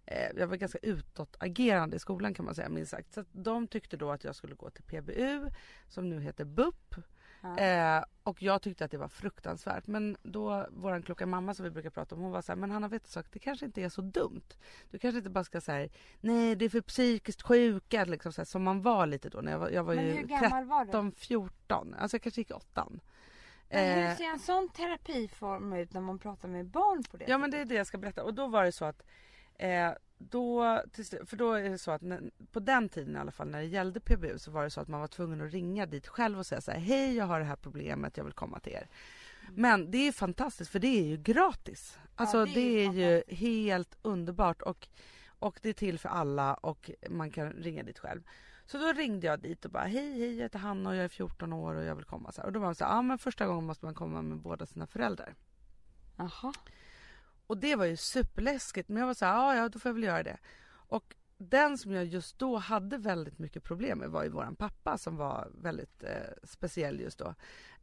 eh, 0.06 0.30
jag 0.38 0.48
var 0.48 0.56
ganska 0.56 0.80
utåtagerande 0.82 1.96
i 1.96 2.00
skolan 2.00 2.34
kan 2.34 2.46
man 2.46 2.56
säga 2.56 2.70
minst 2.70 2.92
sagt. 2.92 3.14
Så 3.14 3.24
de 3.32 3.68
tyckte 3.68 3.98
då 3.98 4.12
att 4.12 4.24
jag 4.24 4.36
skulle 4.36 4.56
gå 4.56 4.70
till 4.70 4.84
PBU 4.84 5.50
som 5.88 6.10
nu 6.10 6.22
heter 6.22 6.46
BUP. 6.46 6.96
Eh, 7.58 8.04
och 8.24 8.42
jag 8.42 8.62
tyckte 8.62 8.86
att 8.86 8.92
det 8.92 8.98
var 8.98 9.08
fruktansvärt. 9.08 9.88
Men 9.88 10.18
då 10.24 10.68
våran 10.72 11.04
kloka 11.04 11.26
mamma 11.26 11.54
som 11.54 11.64
vi 11.64 11.72
brukar 11.72 11.90
prata 11.90 12.16
om 12.16 12.22
hon 12.22 12.32
var 12.32 12.42
så 12.42 12.52
här, 12.52 12.58
men 12.58 12.72
Hanna 12.72 12.88
vet 12.88 13.04
du 13.04 13.10
sak, 13.10 13.26
det 13.32 13.40
kanske 13.40 13.66
inte 13.66 13.82
är 13.82 13.90
så 13.90 14.02
dumt. 14.02 14.48
Du 14.92 15.00
kanske 15.00 15.18
inte 15.18 15.30
bara 15.30 15.44
ska 15.44 15.62
säga 15.62 15.90
nej 16.22 16.56
det 16.56 16.66
är 16.66 16.70
för 16.70 16.82
psykiskt 16.82 17.42
sjuka 17.42 18.06
liksom 18.06 18.34
så 18.34 18.42
här, 18.42 18.46
som 18.46 18.64
man 18.64 18.82
var 18.82 19.06
lite 19.06 19.30
då 19.30 19.42
när 19.42 19.52
jag 19.52 19.60
var, 19.60 19.70
jag 19.70 19.84
var 19.84 19.96
Men 19.96 20.06
ju 20.06 20.12
hur 20.12 20.24
gammal 20.24 20.66
var 20.66 20.86
du? 20.86 20.92
13, 20.92 21.12
14. 21.12 21.94
Alltså 21.94 22.16
jag 22.16 22.22
kanske 22.22 22.42
gick 22.42 22.50
i 22.52 22.54
åttan. 22.54 23.00
Men 23.70 23.98
hur 23.98 24.06
Eh, 24.06 24.18
ser 24.18 24.24
en 24.24 24.40
sån 24.40 24.70
terapiform 24.70 25.74
ut 25.74 25.94
när 25.94 26.02
man 26.02 26.20
pratar 26.20 26.48
med 26.48 26.66
barn 26.66 27.04
på 27.04 27.18
det 27.18 27.26
Ja 27.28 27.38
men 27.38 27.52
det 27.52 27.58
är 27.58 27.66
det 27.66 27.76
jag 27.76 27.88
ska 27.88 27.98
berätta 27.98 28.24
och 28.24 28.34
då 28.34 28.48
var 28.48 28.64
det 28.64 28.72
så 28.72 28.86
att 28.86 29.04
eh, 29.56 29.92
då, 30.18 30.82
för 31.26 31.36
då 31.36 31.54
är 31.54 31.70
det 31.70 31.78
så 31.78 31.92
att 31.92 32.02
när, 32.02 32.32
på 32.52 32.60
den 32.60 32.90
tiden 32.90 33.16
i 33.16 33.20
alla 33.20 33.32
fall 33.32 33.48
när 33.48 33.60
det 33.60 33.66
gällde 33.66 34.00
PBU 34.00 34.38
så 34.38 34.52
var 34.52 34.64
det 34.64 34.70
så 34.70 34.82
att 34.82 34.88
man 34.88 35.00
var 35.00 35.08
tvungen 35.08 35.42
att 35.42 35.52
ringa 35.52 35.86
dit 35.86 36.08
själv 36.08 36.40
och 36.40 36.46
säga 36.46 36.62
så 36.62 36.72
här 36.72 36.80
hej 36.80 37.16
jag 37.16 37.26
har 37.26 37.40
det 37.40 37.46
här 37.46 37.56
problemet 37.56 38.18
jag 38.18 38.24
vill 38.24 38.34
komma 38.34 38.60
till 38.60 38.74
er. 38.74 38.88
Men 39.56 39.92
det 39.92 40.08
är 40.08 40.12
fantastiskt 40.12 40.72
för 40.72 40.80
det 40.80 40.88
är 40.88 41.04
ju 41.04 41.18
gratis. 41.18 41.98
Alltså 42.16 42.46
det 42.46 42.54
det 42.54 42.86
är 42.86 42.90
är, 42.90 42.94
ju 42.94 43.36
helt 43.36 43.98
underbart 44.02 44.62
och, 44.62 44.88
och 45.40 45.60
det 45.62 45.70
är 45.70 45.74
till 45.74 46.00
för 46.00 46.10
alla 46.10 46.54
och 46.54 46.92
man 47.10 47.32
kan 47.32 47.52
ringa 47.52 47.84
dit 47.84 48.00
själv. 48.00 48.22
Så 48.72 48.78
då 48.78 48.94
ringde 48.94 49.28
jag 49.28 49.40
dit 49.40 49.66
och 49.66 49.72
bara 49.72 49.84
hej 49.84 50.20
hej 50.20 50.36
jag 50.36 50.44
heter 50.44 50.60
Hanna 50.60 50.90
och 50.90 50.96
jag 50.96 51.04
är 51.04 51.10
14 51.10 51.54
år 51.54 51.76
och 51.76 51.84
jag 51.84 51.96
vill 51.96 52.06
komma 52.06 52.32
så 52.32 52.42
här. 52.42 52.48
Och 52.48 52.54
då 52.54 52.60
var 52.60 52.68
de 52.68 52.76
så 52.76 52.86
här, 52.86 52.92
ja 52.92 53.02
men 53.02 53.18
första 53.18 53.48
gången 53.48 53.66
måste 53.66 53.86
man 53.86 53.96
komma 53.96 54.22
med 54.22 54.38
båda 54.38 54.66
sina 54.66 54.88
föräldrar. 54.88 55.36
Jaha. 56.18 56.54
Och 57.48 57.58
det 57.58 57.76
var 57.76 57.86
ju 57.86 57.98
superläskigt 57.98 58.90
men 58.90 58.98
jag 58.98 59.08
var 59.08 59.14
så 59.14 59.26
här, 59.26 59.34
ja 59.34 59.56
ja 59.56 59.70
då 59.70 59.80
får 59.80 59.90
jag 59.90 59.94
väl 59.94 60.04
göra 60.04 60.24
det. 60.24 60.38
Och 60.70 61.16
den 61.42 61.78
som 61.78 61.92
jag 61.92 62.06
just 62.06 62.40
då 62.40 62.58
hade 62.58 62.98
väldigt 62.98 63.40
mycket 63.40 63.64
problem 63.64 63.98
med 63.98 64.10
var 64.10 64.24
ju 64.24 64.30
våran 64.30 64.56
pappa 64.56 64.98
som 64.98 65.18
var 65.18 65.48
väldigt 65.62 66.04
eh, 66.04 66.10
speciell 66.44 67.00
just 67.00 67.20
då. 67.20 67.36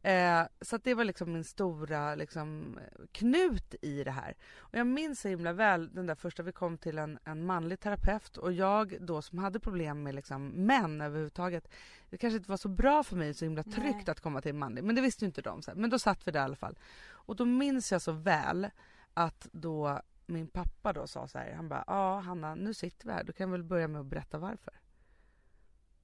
Eh, 0.09 0.43
så 0.61 0.77
det 0.77 0.93
var 0.93 1.03
liksom 1.03 1.33
min 1.33 1.43
stora 1.43 2.15
liksom, 2.15 2.79
knut 3.11 3.75
i 3.81 4.03
det 4.03 4.11
här. 4.11 4.35
Och 4.57 4.75
jag 4.75 4.87
minns 4.87 5.21
så 5.21 5.27
himla 5.27 5.53
väl 5.53 5.93
den 5.93 6.05
där 6.05 6.15
första 6.15 6.43
vi 6.43 6.51
kom 6.51 6.77
till 6.77 6.97
en, 6.97 7.19
en 7.23 7.45
manlig 7.45 7.79
terapeut 7.79 8.37
och 8.37 8.53
jag 8.53 8.97
då 9.01 9.21
som 9.21 9.37
hade 9.37 9.59
problem 9.59 10.03
med 10.03 10.15
liksom, 10.15 10.47
män 10.47 11.01
överhuvudtaget. 11.01 11.67
Det 12.09 12.17
kanske 12.17 12.37
inte 12.37 12.49
var 12.49 12.57
så 12.57 12.69
bra 12.69 13.03
för 13.03 13.15
mig 13.15 13.33
så 13.33 13.45
himla 13.45 13.63
tryggt 13.63 14.07
Nej. 14.07 14.09
att 14.09 14.21
komma 14.21 14.41
till 14.41 14.51
en 14.51 14.59
manlig 14.59 14.83
men 14.83 14.95
det 14.95 15.01
visste 15.01 15.25
ju 15.25 15.27
inte 15.27 15.41
de. 15.41 15.61
Så 15.61 15.71
här. 15.71 15.77
Men 15.77 15.89
då 15.89 15.99
satt 15.99 16.27
vi 16.27 16.31
där 16.31 16.39
i 16.39 16.43
alla 16.43 16.55
fall. 16.55 16.79
Och 17.09 17.35
då 17.35 17.45
minns 17.45 17.91
jag 17.91 18.01
så 18.01 18.11
väl 18.11 18.69
att 19.13 19.47
då 19.51 20.01
min 20.27 20.47
pappa 20.47 20.93
då 20.93 21.07
sa 21.07 21.27
så 21.27 21.37
här, 21.37 21.53
han 21.53 21.69
bara 21.69 21.83
ja 21.87 22.19
Hanna 22.19 22.55
nu 22.55 22.73
sitter 22.73 23.07
vi 23.07 23.13
här, 23.13 23.23
du 23.23 23.33
kan 23.33 23.51
väl 23.51 23.63
börja 23.63 23.87
med 23.87 24.01
att 24.01 24.07
berätta 24.07 24.37
varför. 24.37 24.73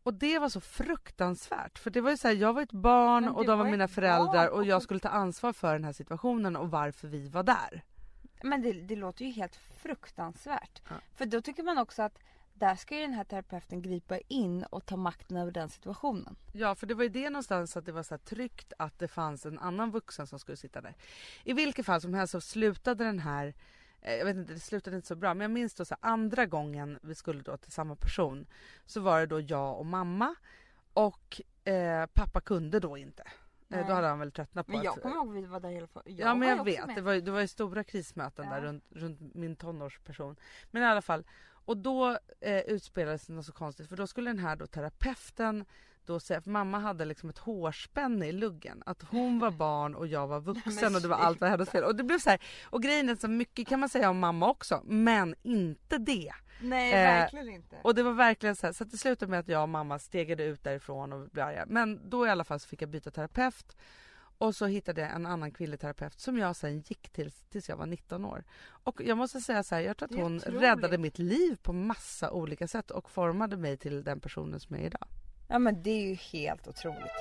Och 0.03 0.13
det 0.13 0.39
var 0.39 0.49
så 0.49 0.61
fruktansvärt 0.61 1.79
för 1.79 1.89
det 1.89 2.01
var 2.01 2.11
ju 2.11 2.17
så 2.17 2.27
här, 2.27 2.35
jag 2.35 2.53
var 2.53 2.61
ett 2.61 2.71
barn 2.71 3.27
och 3.27 3.45
de 3.45 3.57
var 3.57 3.63
var 3.63 3.71
mina 3.71 3.87
föräldrar 3.87 4.47
barn 4.47 4.59
och 4.59 4.65
jag 4.65 4.81
skulle 4.81 4.99
ta 4.99 5.09
ansvar 5.09 5.53
för 5.53 5.73
den 5.73 5.83
här 5.83 5.93
situationen 5.93 6.55
och 6.55 6.71
varför 6.71 7.07
vi 7.07 7.27
var 7.29 7.43
där. 7.43 7.83
Men 8.43 8.61
det, 8.61 8.71
det 8.73 8.95
låter 8.95 9.25
ju 9.25 9.31
helt 9.31 9.55
fruktansvärt. 9.55 10.81
Ja. 10.89 10.95
För 11.15 11.25
då 11.25 11.41
tycker 11.41 11.63
man 11.63 11.77
också 11.77 12.01
att 12.01 12.19
där 12.53 12.75
ska 12.75 12.95
ju 12.95 13.01
den 13.01 13.13
här 13.13 13.23
terapeuten 13.23 13.81
gripa 13.81 14.17
in 14.17 14.63
och 14.63 14.85
ta 14.85 14.97
makten 14.97 15.37
över 15.37 15.51
den 15.51 15.69
situationen. 15.69 16.35
Ja 16.53 16.75
för 16.75 16.87
det 16.87 16.93
var 16.93 17.03
ju 17.03 17.09
det 17.09 17.29
någonstans 17.29 17.77
att 17.77 17.85
det 17.85 17.91
var 17.91 18.03
så 18.03 18.17
tryggt 18.17 18.73
att 18.77 18.99
det 18.99 19.07
fanns 19.07 19.45
en 19.45 19.59
annan 19.59 19.91
vuxen 19.91 20.27
som 20.27 20.39
skulle 20.39 20.57
sitta 20.57 20.81
där. 20.81 20.95
I 21.43 21.53
vilket 21.53 21.85
fall 21.85 22.01
som 22.01 22.13
helst 22.13 22.31
så 22.31 22.41
slutade 22.41 23.03
den 23.03 23.19
här 23.19 23.53
jag 24.11 24.25
vet 24.25 24.35
inte, 24.35 24.53
det 24.53 24.59
slutade 24.59 24.95
inte 24.95 25.07
så 25.07 25.15
bra 25.15 25.33
men 25.33 25.41
jag 25.41 25.51
minns 25.51 25.73
då 25.73 25.85
så 25.85 25.95
andra 25.99 26.45
gången 26.45 26.99
vi 27.01 27.15
skulle 27.15 27.41
då 27.41 27.57
till 27.57 27.71
samma 27.71 27.95
person 27.95 28.45
så 28.85 29.01
var 29.01 29.19
det 29.19 29.25
då 29.25 29.39
jag 29.39 29.79
och 29.79 29.85
mamma 29.85 30.35
och 30.93 31.41
eh, 31.63 32.05
pappa 32.05 32.41
kunde 32.41 32.79
då 32.79 32.97
inte. 32.97 33.23
Eh, 33.23 33.29
Nej. 33.67 33.85
då 33.87 33.93
hade 33.93 34.07
han 34.07 34.19
väl 34.19 34.31
tröttnat 34.31 34.65
på 34.65 34.71
Men 34.71 34.83
jag 34.83 34.93
att... 34.97 35.01
kommer 35.01 35.15
ihåg 35.15 35.29
att 35.37 35.43
vi 35.43 35.45
var 35.47 35.59
där 35.59 35.69
hela 35.69 35.87
jag 35.93 36.03
Ja 36.05 36.35
men 36.35 36.49
jag 36.49 36.63
vet, 36.65 36.87
med. 36.87 36.95
det 36.95 37.01
var, 37.01 37.13
det 37.15 37.31
var 37.31 37.39
ju 37.41 37.47
stora 37.47 37.83
krismöten 37.83 38.49
där 38.49 38.57
Ja. 38.57 38.63
runt, 38.63 38.83
runt 38.89 39.35
min 39.35 39.55
tonårsperson. 39.55 40.35
Men 40.71 40.83
i 40.83 40.85
alla 40.85 41.01
fall, 41.01 41.23
och 41.65 41.77
då 41.77 42.17
eh, 42.39 42.59
utspelades 42.59 43.27
det 43.27 43.33
något 43.33 43.45
så 43.45 43.51
konstigt 43.53 43.89
för 43.89 43.97
då 43.97 44.07
skulle 44.07 44.29
den 44.29 44.39
här 44.39 44.55
då 44.55 44.67
terapeuten 44.67 45.65
då 46.05 46.19
säga, 46.19 46.41
för 46.41 46.49
mamma 46.49 46.79
hade 46.79 47.05
liksom 47.05 47.29
ett 47.29 47.37
hårspänne 47.37 48.27
i 48.27 48.31
luggen. 48.31 48.83
Att 48.85 49.03
hon 49.03 49.39
var 49.39 49.51
barn 49.51 49.95
och 49.95 50.07
jag 50.07 50.27
var 50.27 50.39
vuxen 50.39 50.95
och 50.95 51.01
det 51.01 51.07
var 51.07 51.17
allt 51.17 51.41
var 51.41 51.47
hennes 51.47 51.69
fel. 51.69 51.83
Och 51.83 51.95
det 51.95 52.03
blev 52.03 52.19
så 52.19 52.29
här, 52.29 52.39
och 52.63 52.83
grejen 52.83 53.09
är 53.09 53.15
så 53.15 53.27
mycket 53.27 53.67
kan 53.67 53.79
man 53.79 53.89
säga 53.89 54.09
om 54.09 54.19
mamma 54.19 54.49
också, 54.49 54.81
men 54.85 55.35
inte 55.43 55.97
det. 55.97 56.33
Nej 56.61 56.93
Eh, 56.93 57.19
verkligen 57.19 57.49
inte. 57.49 57.75
Och 57.83 57.95
det 57.95 58.03
var 58.03 58.11
verkligen 58.13 58.55
så 58.55 58.65
här, 58.67 58.73
så 58.73 58.83
att 58.83 58.91
det 58.91 58.97
slutade 58.97 59.29
med 59.29 59.39
att 59.39 59.47
jag 59.47 59.63
och 59.63 59.69
mamma 59.69 59.99
stegade 59.99 60.43
ut 60.43 60.63
därifrån 60.63 61.13
och 61.13 61.29
blev 61.29 61.45
arga. 61.45 61.65
Men 61.67 62.09
då 62.09 62.27
i 62.27 62.29
alla 62.29 62.43
fall 62.43 62.59
så 62.59 62.67
fick 62.67 62.81
jag 62.81 62.89
byta 62.89 63.11
terapeut. 63.11 63.77
Och 64.37 64.55
så 64.55 64.65
hittade 64.65 65.01
jag 65.01 65.11
en 65.11 65.25
annan 65.25 65.51
kvinnlig 65.51 65.79
terapeut 65.79 66.19
som 66.19 66.37
jag 66.37 66.55
sen 66.55 66.79
gick 66.79 67.09
till 67.09 67.31
tills 67.31 67.69
jag 67.69 67.77
var 67.77 67.85
19 67.85 68.25
år. 68.25 68.43
Och 68.65 69.01
jag 69.01 69.17
måste 69.17 69.41
säga 69.41 69.63
så 69.63 69.75
här, 69.75 69.81
jag 69.81 69.97
tror 69.97 70.09
att 70.09 70.15
hon 70.15 70.37
otroligt. 70.37 70.61
räddade 70.61 70.97
mitt 70.97 71.19
liv 71.19 71.57
på 71.61 71.73
massa 71.73 72.31
olika 72.31 72.67
sätt 72.67 72.91
och 72.91 73.09
formade 73.09 73.57
mig 73.57 73.77
till 73.77 74.03
den 74.03 74.19
personen 74.19 74.59
som 74.59 74.75
jag 74.75 74.83
är 74.83 74.87
idag. 74.87 75.07
Ja 75.47 75.59
men 75.59 75.83
det 75.83 75.89
är 75.89 76.01
ju 76.09 76.15
helt 76.15 76.67
otroligt. 76.67 77.11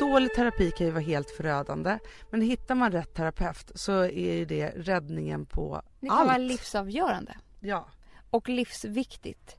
Dålig 0.00 0.32
terapi 0.34 0.70
kan 0.70 0.86
ju 0.86 0.92
vara 0.92 1.02
helt 1.02 1.30
förödande 1.30 1.98
men 2.30 2.40
hittar 2.40 2.74
man 2.74 2.92
rätt 2.92 3.14
terapeut 3.14 3.70
så 3.74 3.92
är 4.04 4.34
ju 4.34 4.44
det 4.44 4.68
räddningen 4.76 5.46
på 5.46 5.82
Det 6.00 6.06
kan 6.08 6.18
allt. 6.18 6.26
vara 6.28 6.38
livsavgörande 6.38 7.34
Ja. 7.60 7.86
och 8.30 8.48
livsviktigt. 8.48 9.56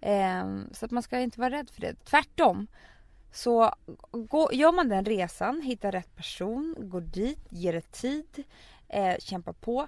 Ehm, 0.00 0.68
så 0.72 0.84
att 0.84 0.90
man 0.90 1.02
ska 1.02 1.18
inte 1.20 1.40
vara 1.40 1.50
rädd 1.50 1.70
för 1.70 1.80
det. 1.80 1.94
Tvärtom. 2.04 2.66
Så 3.32 3.74
gå, 4.12 4.50
gör 4.52 4.72
man 4.72 4.88
den 4.88 5.04
resan, 5.04 5.60
hittar 5.62 5.92
rätt 5.92 6.16
person, 6.16 6.74
går 6.78 7.00
dit, 7.00 7.46
ger 7.50 7.72
det 7.72 7.92
tid, 7.92 8.44
eh, 8.88 9.16
kämpar 9.18 9.52
på. 9.52 9.86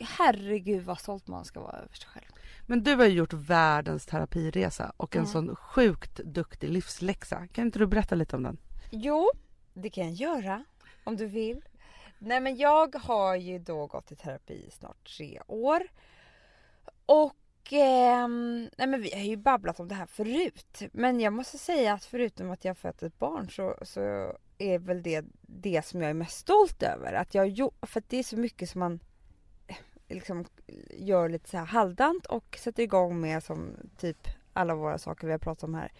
Herregud 0.00 0.84
vad 0.84 0.98
stolt 0.98 1.28
man 1.28 1.44
ska 1.44 1.60
vara 1.60 1.76
över 1.76 1.94
sig 1.94 2.06
själv. 2.08 2.24
Men 2.66 2.82
du 2.82 2.94
har 2.96 3.04
ju 3.04 3.12
gjort 3.12 3.32
världens 3.32 4.06
terapiresa 4.06 4.92
och 4.96 5.16
en 5.16 5.20
Mm. 5.22 5.32
sån 5.32 5.56
sjukt 5.56 6.16
duktig 6.24 6.68
livsläxa. 6.70 7.46
Kan 7.52 7.64
inte 7.66 7.78
du 7.78 7.86
berätta 7.86 8.14
lite 8.14 8.36
om 8.36 8.42
den? 8.42 8.58
Jo, 8.90 9.30
det 9.74 9.90
kan 9.90 10.04
jag 10.04 10.12
göra 10.42 10.64
om 11.04 11.16
du 11.16 11.26
vill. 11.26 11.62
Nej 12.18 12.40
men 12.40 12.56
jag 12.56 12.94
har 12.94 13.36
ju 13.36 13.58
då 13.58 13.86
gått 13.86 14.12
i 14.12 14.16
terapi 14.16 14.54
i 14.54 14.70
snart 14.70 15.16
tre 15.16 15.40
år. 15.46 15.82
Och 17.06 17.32
eh, 17.72 18.28
nej 18.76 18.86
men 18.86 19.02
vi 19.02 19.10
har 19.14 19.20
ju 19.20 19.36
babblat 19.36 19.80
om 19.80 19.88
det 19.88 19.94
här 19.94 20.06
förut. 20.06 20.82
Men 20.92 21.20
jag 21.20 21.32
måste 21.32 21.58
säga 21.58 21.92
att 21.92 22.04
förutom 22.04 22.50
att 22.50 22.64
jag 22.64 22.78
fött 22.78 23.02
ett 23.02 23.18
barn 23.18 23.50
så, 23.50 23.78
så 23.82 24.00
är 24.58 24.78
väl 24.78 25.02
det 25.02 25.24
det 25.40 25.86
som 25.86 26.00
jag 26.00 26.10
är 26.10 26.14
mest 26.14 26.38
stolt 26.38 26.82
över. 26.82 27.12
Att 27.12 27.34
jag 27.34 27.70
för 27.82 28.00
att 28.00 28.08
det 28.08 28.16
är 28.16 28.22
så 28.22 28.36
mycket 28.36 28.70
som 28.70 28.78
man 28.78 29.00
eh, 29.66 29.76
liksom 30.08 30.44
gör 30.90 31.28
lite 31.28 31.50
så 31.50 31.56
här 31.56 31.64
halvdant 31.64 32.26
och 32.26 32.58
sätter 32.60 32.82
igång 32.82 33.20
med 33.20 33.42
som 33.42 33.76
typ 33.96 34.28
alla 34.52 34.74
våra 34.74 34.98
saker 34.98 35.26
vi 35.26 35.32
har 35.32 35.38
pratat 35.38 35.64
om 35.64 35.74
här. 35.74 35.92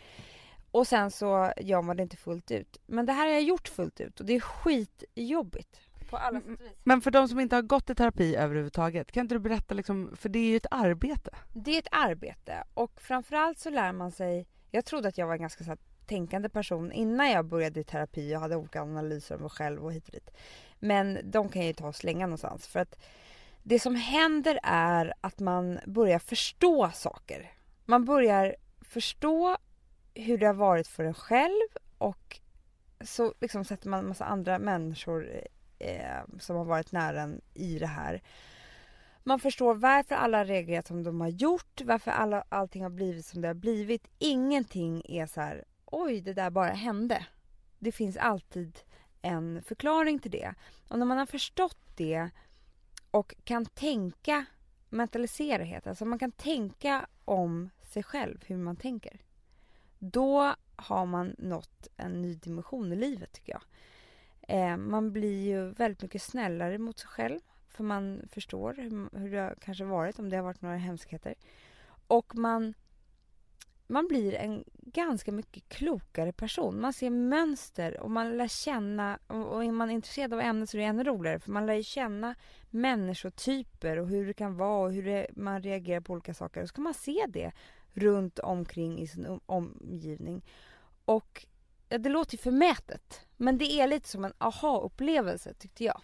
Och 0.70 0.86
sen 0.86 1.10
så 1.10 1.52
gör 1.56 1.82
man 1.82 1.96
det 1.96 2.02
inte 2.02 2.16
fullt 2.16 2.50
ut. 2.50 2.76
Men 2.86 3.06
det 3.06 3.12
här 3.12 3.26
har 3.26 3.32
jag 3.32 3.42
gjort 3.42 3.68
fullt 3.68 4.00
ut 4.00 4.20
och 4.20 4.26
det 4.26 4.32
är 4.32 4.40
skitjobbigt. 4.40 5.80
På 6.12 6.18
alla 6.18 6.40
sätt 6.40 6.48
och 6.48 6.60
vis. 6.60 6.72
Men 6.84 7.00
för 7.00 7.10
de 7.10 7.28
som 7.28 7.40
inte 7.40 7.56
har 7.56 7.62
gått 7.62 7.90
i 7.90 7.94
terapi 7.94 8.36
överhuvudtaget, 8.36 9.12
kan 9.12 9.20
inte 9.20 9.34
du 9.34 9.38
berätta 9.38 9.74
liksom, 9.74 10.16
för 10.16 10.28
det 10.28 10.38
är 10.38 10.48
ju 10.50 10.56
ett 10.56 10.66
arbete. 10.70 11.30
Det 11.52 11.70
är 11.70 11.78
ett 11.78 11.88
arbete 11.90 12.64
och 12.74 13.00
framförallt 13.00 13.58
så 13.58 13.70
lär 13.70 13.92
man 13.92 14.12
sig. 14.12 14.46
Jag 14.70 14.84
trodde 14.84 15.08
att 15.08 15.18
jag 15.18 15.26
var 15.26 15.34
en 15.34 15.40
ganska 15.40 15.64
så 15.64 15.70
här, 15.70 15.78
tänkande 16.06 16.48
person 16.48 16.92
innan 16.92 17.30
jag 17.30 17.44
började 17.44 17.80
i 17.80 17.84
terapi. 17.84 18.30
Jag 18.30 18.40
hade 18.40 18.56
olika 18.56 18.82
analyser 18.82 19.34
om 19.34 19.40
mig 19.40 19.50
själv 19.50 19.84
och 19.84 19.92
hit 19.92 20.06
och 20.06 20.12
dit. 20.12 20.30
Men 20.78 21.18
de 21.24 21.48
kan 21.48 21.62
jag 21.62 21.66
ju 21.66 21.72
ta 21.72 21.88
och 21.88 21.96
slänga 21.96 22.26
någonstans 22.26 22.66
för 22.66 22.80
att 22.80 22.98
det 23.62 23.78
som 23.78 23.94
händer 23.94 24.58
är 24.62 25.14
att 25.20 25.38
man 25.38 25.78
börjar 25.86 26.18
förstå 26.18 26.90
saker. 26.94 27.50
Man 27.84 28.04
börjar 28.04 28.56
förstå 28.80 29.56
hur 30.14 30.38
det 30.38 30.46
har 30.46 30.54
varit 30.54 30.88
för 30.88 31.04
en 31.04 31.14
själv 31.14 31.68
och 31.98 32.40
så 33.00 33.34
liksom 33.40 33.64
sätter 33.64 33.88
man 33.88 33.98
en 33.98 34.08
massa 34.08 34.24
andra 34.24 34.58
människor 34.58 35.46
eh, 35.82 36.38
som 36.38 36.56
har 36.56 36.64
varit 36.64 36.92
nära 36.92 37.22
en 37.22 37.40
i 37.54 37.78
det 37.78 37.86
här. 37.86 38.22
Man 39.24 39.38
förstår 39.40 39.74
varför 39.74 40.14
alla 40.14 40.38
har 40.38 40.44
reagerat 40.44 40.86
som 40.86 41.02
de 41.02 41.20
har 41.20 41.28
gjort, 41.28 41.80
varför 41.84 42.10
alla, 42.10 42.44
allting 42.48 42.82
har 42.82 42.90
blivit 42.90 43.26
som 43.26 43.40
det 43.40 43.48
har 43.48 43.54
blivit. 43.54 44.08
Ingenting 44.18 45.02
är 45.08 45.26
så 45.26 45.40
här, 45.40 45.64
oj 45.84 46.20
det 46.20 46.32
där 46.32 46.50
bara 46.50 46.72
hände. 46.72 47.26
Det 47.78 47.92
finns 47.92 48.16
alltid 48.16 48.78
en 49.22 49.62
förklaring 49.62 50.18
till 50.18 50.30
det. 50.30 50.54
Och 50.88 50.98
när 50.98 51.06
man 51.06 51.18
har 51.18 51.26
förstått 51.26 51.96
det 51.96 52.30
och 53.10 53.34
kan 53.44 53.66
tänka, 53.66 54.44
mentalisera 54.88 55.62
heter 55.62 55.90
alltså 55.90 56.04
man 56.04 56.18
kan 56.18 56.32
tänka 56.32 57.06
om 57.24 57.70
sig 57.82 58.02
själv, 58.02 58.44
hur 58.46 58.56
man 58.56 58.76
tänker. 58.76 59.20
Då 59.98 60.54
har 60.76 61.06
man 61.06 61.34
nått 61.38 61.88
en 61.96 62.22
ny 62.22 62.34
dimension 62.34 62.92
i 62.92 62.96
livet 62.96 63.32
tycker 63.32 63.52
jag. 63.52 63.62
Eh, 64.52 64.76
man 64.76 65.12
blir 65.12 65.44
ju 65.44 65.70
väldigt 65.70 66.02
mycket 66.02 66.22
snällare 66.22 66.78
mot 66.78 66.98
sig 66.98 67.08
själv 67.08 67.40
för 67.68 67.84
man 67.84 68.28
förstår 68.30 68.74
hur, 68.74 69.18
hur 69.18 69.30
det 69.30 69.38
har 69.38 69.54
kanske 69.60 69.84
varit, 69.84 70.18
om 70.18 70.28
det 70.28 70.36
har 70.36 70.44
varit 70.44 70.62
några 70.62 70.76
hemskheter. 70.76 71.34
Och 72.06 72.34
man, 72.34 72.74
man 73.86 74.08
blir 74.08 74.34
en 74.34 74.64
ganska 74.80 75.32
mycket 75.32 75.68
klokare 75.68 76.32
person. 76.32 76.80
Man 76.80 76.92
ser 76.92 77.10
mönster 77.10 78.00
och 78.00 78.10
man 78.10 78.36
lär 78.36 78.48
känna, 78.48 79.18
och 79.26 79.64
är 79.64 79.72
man 79.72 79.90
intresserad 79.90 80.32
av 80.32 80.40
ämnet 80.40 80.70
så 80.70 80.76
är 80.76 80.80
det 80.80 80.86
ännu 80.86 81.04
roligare 81.04 81.38
för 81.38 81.50
man 81.50 81.66
lär 81.66 81.74
ju 81.74 81.82
känna 81.82 82.34
människotyper 82.70 83.98
och 83.98 84.08
hur 84.08 84.26
det 84.26 84.34
kan 84.34 84.56
vara 84.56 84.86
och 84.86 84.92
hur 84.92 85.04
det, 85.04 85.26
man 85.36 85.62
reagerar 85.62 86.00
på 86.00 86.12
olika 86.12 86.34
saker. 86.34 86.62
Och 86.62 86.68
så 86.68 86.74
kan 86.74 86.84
man 86.84 86.94
se 86.94 87.26
det 87.28 87.52
runt 87.92 88.38
omkring 88.38 88.98
i 88.98 89.06
sin 89.06 89.40
omgivning. 89.46 90.44
Och 91.04 91.46
det 91.98 92.08
låter 92.08 92.34
ju 92.34 92.38
förmätet, 92.38 93.20
men 93.36 93.58
det 93.58 93.72
är 93.72 93.86
lite 93.86 94.08
som 94.08 94.24
en 94.24 94.32
aha-upplevelse 94.38 95.54
tyckte 95.54 95.84
jag. 95.84 96.00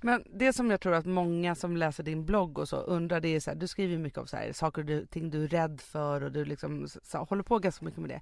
Men 0.00 0.24
det 0.34 0.52
som 0.52 0.70
jag 0.70 0.80
tror 0.80 0.94
att 0.94 1.06
många 1.06 1.54
som 1.54 1.76
läser 1.76 2.02
din 2.02 2.24
blogg 2.24 2.58
och 2.58 2.68
så 2.68 2.76
undrar 2.76 3.20
det 3.20 3.28
är 3.28 3.40
så 3.40 3.50
här, 3.50 3.56
du 3.56 3.68
skriver 3.68 3.98
mycket 3.98 4.18
om 4.18 4.26
så 4.26 4.36
här, 4.36 4.52
saker 4.52 5.02
och 5.02 5.10
ting 5.10 5.30
du 5.30 5.44
är 5.44 5.48
rädd 5.48 5.80
för 5.80 6.22
och 6.22 6.32
du 6.32 6.44
liksom 6.44 6.88
så, 7.02 7.18
håller 7.18 7.42
på 7.42 7.58
ganska 7.58 7.84
mycket 7.84 8.00
med 8.00 8.10
det. 8.10 8.20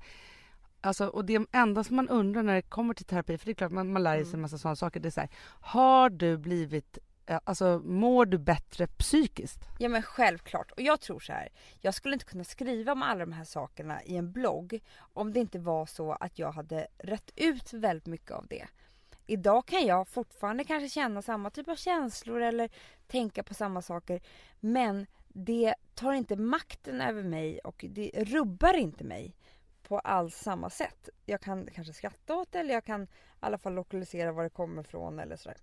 Alltså, 0.81 1.07
och 1.07 1.25
det 1.25 1.46
enda 1.53 1.85
som 1.85 1.96
man 1.96 2.09
undrar 2.09 2.42
när 2.42 2.55
det 2.55 2.62
kommer 2.62 2.94
till 2.94 3.07
terapi, 3.07 3.38
för 3.38 3.46
det 3.46 3.53
är 3.53 3.55
klart 3.55 3.72
man, 3.72 3.92
man 3.92 4.03
lär 4.03 4.25
sig 4.25 4.35
en 4.35 4.40
massa 4.40 4.59
sådana 4.59 4.77
saker, 4.77 5.01
det 5.01 5.09
är 5.09 5.11
så 5.11 5.20
här, 5.20 5.31
har 5.61 6.11
du 6.11 6.38
blivit 6.38 6.98
Alltså 7.26 7.82
mår 7.85 8.26
du 8.26 8.38
bättre 8.38 8.87
psykiskt? 8.87 9.61
Ja 9.78 9.88
men 9.88 10.02
självklart. 10.02 10.70
Och 10.70 10.80
jag 10.80 11.00
tror 11.00 11.20
så 11.20 11.32
här. 11.32 11.48
Jag 11.80 11.94
skulle 11.94 12.14
inte 12.14 12.24
kunna 12.24 12.44
skriva 12.44 12.92
om 12.92 13.02
alla 13.02 13.20
de 13.20 13.32
här 13.32 13.44
sakerna 13.44 14.02
i 14.02 14.16
en 14.16 14.32
blogg 14.32 14.80
om 15.12 15.32
det 15.32 15.40
inte 15.40 15.58
var 15.58 15.87
så 15.87 16.12
att 16.12 16.38
jag 16.38 16.52
hade 16.52 16.87
rätt 16.98 17.30
ut 17.37 17.72
väldigt 17.72 18.06
mycket 18.06 18.30
av 18.30 18.46
det. 18.46 18.66
Idag 19.26 19.66
kan 19.66 19.87
jag 19.87 20.08
fortfarande 20.08 20.64
kanske 20.64 20.88
känna 20.88 21.22
samma 21.22 21.50
typ 21.50 21.68
av 21.68 21.76
känslor 21.76 22.40
eller 22.40 22.70
tänka 23.06 23.42
på 23.42 23.54
samma 23.54 23.82
saker. 23.82 24.20
Men 24.61 25.06
det 25.28 25.74
tar 25.94 26.12
inte 26.12 26.37
makten 26.37 27.00
över 27.00 27.22
mig 27.22 27.58
och 27.58 27.85
det 27.88 28.11
rubbar 28.14 28.74
inte 28.74 29.04
mig 29.04 29.37
på 29.82 29.98
alls 29.98 30.37
samma 30.37 30.70
sätt. 30.70 31.08
Jag 31.26 31.40
kan 31.40 31.68
kanske 31.74 31.92
skratta 31.92 32.35
åt 32.35 32.52
det 32.52 32.58
eller 32.58 32.74
jag 32.74 32.85
kan 32.85 33.02
i 33.02 33.08
alla 33.40 33.58
fall 33.58 33.74
lokalisera 33.74 34.32
var 34.32 34.42
det 34.42 34.50
kommer 34.50 34.82
ifrån 34.82 35.18
eller 35.18 35.37
sådär. 35.37 35.58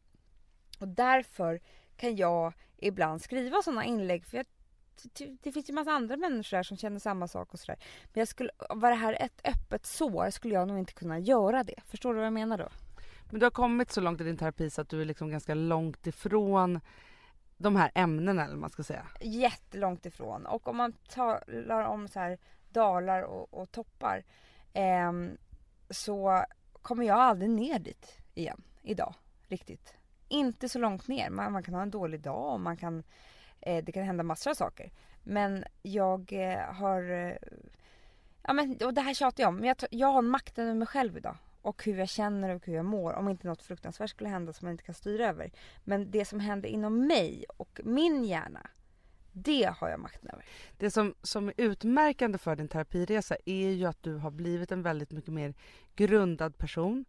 Och 0.80 0.88
därför 0.88 1.60
kan 1.98 2.16
jag 2.16 2.54
ibland 2.78 3.22
skriva 3.22 3.62
sådana 3.62 3.86
inlägg 3.86 4.26
för 4.26 4.38
jag, 4.38 4.46
det 5.42 5.52
finns 5.52 5.70
ju 5.70 5.74
massa 5.74 5.92
andra 5.92 6.18
människor 6.18 6.58
där 6.58 6.64
som 6.64 6.78
känner 6.78 7.00
samma 7.00 7.28
sak 7.28 7.54
och 7.54 7.60
sådär. 7.60 7.80
Men 8.14 8.22
jag 8.22 8.28
skulle, 8.28 8.52
var 8.70 8.90
det 8.90 8.96
här 8.96 9.18
ett 9.22 9.42
öppet 9.44 9.86
sår 9.86 10.30
skulle 10.30 10.54
jag 10.54 10.68
nog 10.68 10.80
inte 10.80 10.94
kunna 10.94 11.20
göra 11.20 11.64
det. 11.64 11.82
Förstår 11.86 12.14
du 12.14 12.18
vad 12.18 12.26
jag 12.26 12.34
menar 12.34 12.58
då? 12.58 12.70
Men 13.32 13.40
du 13.40 13.46
har 13.46 13.52
kommit 13.52 13.92
så 13.92 14.02
långt 14.02 14.22
i 14.22 14.24
din 14.24 14.38
terapi 14.38 14.70
så 14.70 14.82
att 14.82 14.90
du 14.90 15.02
är 15.02 15.06
liksom 15.06 15.30
ganska 15.30 15.54
långt 15.54 16.08
ifrån 16.08 16.80
de 17.58 17.76
här 17.76 17.92
ämnena 17.96 18.46
eller 18.46 18.56
man 18.56 18.70
ska 18.70 18.84
säga. 18.84 19.08
Jättelångt 19.22 20.06
ifrån. 20.06 20.46
Och 20.46 20.68
om 20.68 20.78
man 20.78 20.94
talar 20.94 21.84
om 21.84 22.08
så 22.08 22.20
här 22.20 22.38
dalar 22.70 23.22
och, 23.22 23.54
och 23.54 23.72
toppar 23.72 24.24
eh, 24.74 25.12
så 25.90 26.44
kommer 26.82 27.06
jag 27.06 27.18
aldrig 27.18 27.50
ner 27.50 27.80
dit 27.80 28.18
igen 28.34 28.62
idag 28.82 29.14
riktigt. 29.48 29.99
Inte 30.30 30.70
så 30.70 30.80
långt 30.80 31.08
ner. 31.08 31.30
Man, 31.30 31.52
man 31.52 31.64
kan 31.64 31.74
ha 31.74 31.82
en 31.82 31.92
dålig 31.92 32.22
dag 32.22 32.54
och 32.54 32.60
man 32.60 32.78
kan, 32.78 33.04
eh, 33.62 33.84
det 33.84 33.92
kan 33.92 34.04
hända 34.04 34.24
massor 34.24 34.52
av 34.52 34.56
saker. 34.56 34.92
Men 35.24 35.64
jag 35.82 36.34
eh, 36.34 36.74
har, 36.74 37.12
eh, 37.12 37.36
ja 38.44 38.54
men 38.54 38.78
och 38.86 38.94
det 38.94 39.02
här 39.02 39.14
tjatar 39.14 39.44
jag 39.44 39.48
om, 39.50 39.56
men 39.56 39.66
jag, 39.66 39.78
jag 39.92 40.08
har 40.08 40.22
makten 40.22 40.66
över 40.66 40.76
mig 40.76 40.88
själv 40.88 41.18
idag 41.18 41.36
och 41.62 41.84
hur 41.86 41.98
jag 41.98 42.10
känner 42.10 42.56
och 42.56 42.66
hur 42.66 42.74
jag 42.76 42.86
mår 42.86 43.14
om 43.14 43.30
inte 43.30 43.48
något 43.48 43.62
fruktansvärt 43.62 44.10
skulle 44.10 44.30
hända 44.30 44.54
som 44.54 44.66
man 44.66 44.72
inte 44.72 44.84
kan 44.84 44.96
styra 44.96 45.28
över. 45.28 45.52
Men 45.84 46.12
det 46.12 46.26
som 46.26 46.40
händer 46.40 46.70
inom 46.70 47.08
mig 47.08 47.46
och 47.58 47.80
min 47.84 48.26
hjärna, 48.26 48.70
det 49.32 49.74
har 49.78 49.90
jag 49.90 50.00
makten 50.00 50.30
över. 50.30 50.46
Det 50.78 50.92
som, 50.92 51.16
som 51.22 51.48
är 51.48 51.54
utmärkande 51.58 52.38
för 52.38 52.56
din 52.56 52.68
terapiresa 52.68 53.36
är 53.46 53.70
ju 53.70 53.86
att 53.86 54.04
du 54.04 54.16
har 54.16 54.32
blivit 54.32 54.72
en 54.72 54.82
väldigt 54.82 55.12
mycket 55.12 55.34
mer 55.34 55.54
grundad 55.96 56.58
person. 56.58 57.06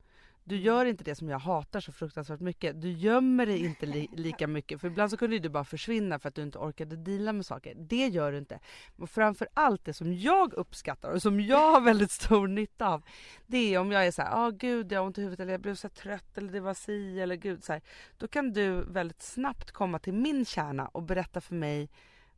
Du 0.51 0.57
gör 0.57 0.85
inte 0.85 1.05
det 1.05 1.15
som 1.15 1.29
jag 1.29 1.39
hatar 1.39 1.81
så 1.81 1.93
fruktansvärt 1.93 2.41
mycket. 2.41 2.81
Du 2.81 2.93
gömmer 2.93 3.47
dig 3.47 3.65
inte 3.65 3.87
li 3.87 4.09
lika 4.17 4.47
mycket. 4.47 4.81
För 4.81 4.89
ibland 4.89 5.11
så 5.11 5.17
kunde 5.17 5.39
du 5.39 5.49
bara 5.49 5.65
försvinna 5.65 6.19
för 6.19 6.29
att 6.29 6.35
du 6.35 6.43
inte 6.43 6.59
orkade 6.59 6.97
dela 6.97 7.33
med 7.33 7.47
saker. 7.47 7.75
Det 7.75 8.07
gör 8.07 8.33
du 8.33 8.39
inte. 8.39 8.61
Och 8.97 9.11
framför 9.11 9.49
allt 9.55 9.85
det 9.85 9.93
som 9.93 10.15
jag 10.15 10.53
uppskattar 10.53 11.11
och 11.11 11.23
som 11.23 11.41
jag 11.41 11.73
har 11.73 11.81
väldigt 11.81 12.11
stor 12.11 12.49
nytta 12.49 12.89
av. 12.89 13.03
Det 13.47 13.75
är 13.75 13.79
om 13.79 13.93
jag 13.93 14.07
är 14.07 14.11
så 14.11 14.23
här, 14.23 14.47
ah, 14.47 14.51
gud 14.51 14.93
jag 14.93 15.01
har 15.01 15.07
ont 15.07 15.19
i 15.19 15.21
huvudet 15.21 15.41
eller 15.41 15.53
jag 15.53 15.61
blev 15.61 15.75
så 15.75 15.89
trött 15.89 16.39
eller 16.39 16.53
det 16.53 16.61
var 16.61 16.75
si 16.75 17.21
eller 17.21 17.37
gud 17.37 17.65
så 17.65 17.73
här. 17.73 17.83
Då 18.19 18.29
kan 18.29 18.53
du 18.53 18.85
väldigt 18.85 19.23
snabbt 19.23 19.71
komma 19.71 19.99
till 19.99 20.15
min 20.15 20.45
kärna 20.45 20.89
och 20.89 21.03
berätta 21.03 21.41
för 21.41 21.55
mig 21.55 21.89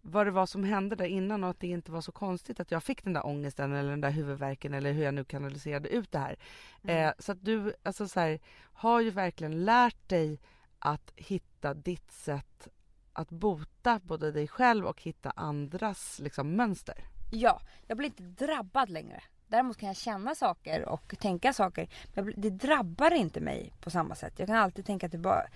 vad 0.03 0.27
det 0.27 0.31
var 0.31 0.47
som 0.47 0.65
hände 0.65 0.97
där 0.97 1.05
innan 1.05 1.45
och 1.45 1.51
att 1.51 1.61
det 1.61 1.67
inte 1.67 1.93
var 1.93 2.01
så 2.01 2.13
konstigt 2.13 2.61
att 2.61 2.71
jag 2.71 2.83
fick 2.83 3.05
den 3.05 3.13
där 3.13 3.27
ångesten 3.27 3.73
eller 3.73 3.91
den 3.91 4.01
där 4.01 4.11
huvudvärken 4.11 4.75
eller 4.75 4.93
hur 4.93 5.05
jag 5.05 5.15
nu 5.15 5.25
kanaliserade 5.25 5.89
ut 5.89 6.13
det 6.13 6.19
här. 6.19 6.37
Mm. 6.83 7.07
Eh, 7.07 7.13
så 7.19 7.33
att 7.33 7.45
du 7.45 7.75
alltså 7.83 8.09
så 8.09 8.21
här, 8.21 8.41
har 8.73 9.01
ju 9.01 9.11
verkligen 9.11 9.65
lärt 9.65 10.09
dig 10.09 10.41
att 10.79 11.13
hitta 11.17 11.75
ditt 11.75 12.11
sätt 12.11 12.69
att 13.13 13.31
bota 13.31 14.01
både 14.05 14.33
dig 14.33 14.49
själv 14.49 14.87
och 14.87 15.03
hitta 15.03 15.31
andras 15.31 16.19
liksom, 16.19 16.57
mönster. 16.57 17.05
Ja, 17.31 17.61
jag 17.87 17.97
blir 17.97 18.07
inte 18.09 18.45
drabbad 18.45 18.91
längre. 18.91 19.23
Däremot 19.47 19.77
kan 19.77 19.87
jag 19.87 19.97
känna 19.97 20.35
saker 20.35 20.89
och 20.89 21.15
tänka 21.19 21.53
saker. 21.53 21.89
Men 22.15 22.35
det 22.37 22.51
drabbar 22.51 23.11
inte 23.11 23.41
mig 23.41 23.73
på 23.81 23.91
samma 23.91 24.15
sätt. 24.15 24.39
Jag 24.39 24.49
kan 24.49 24.57
alltid 24.57 24.87
tänka 24.87 25.09
tillbaka. 25.09 25.49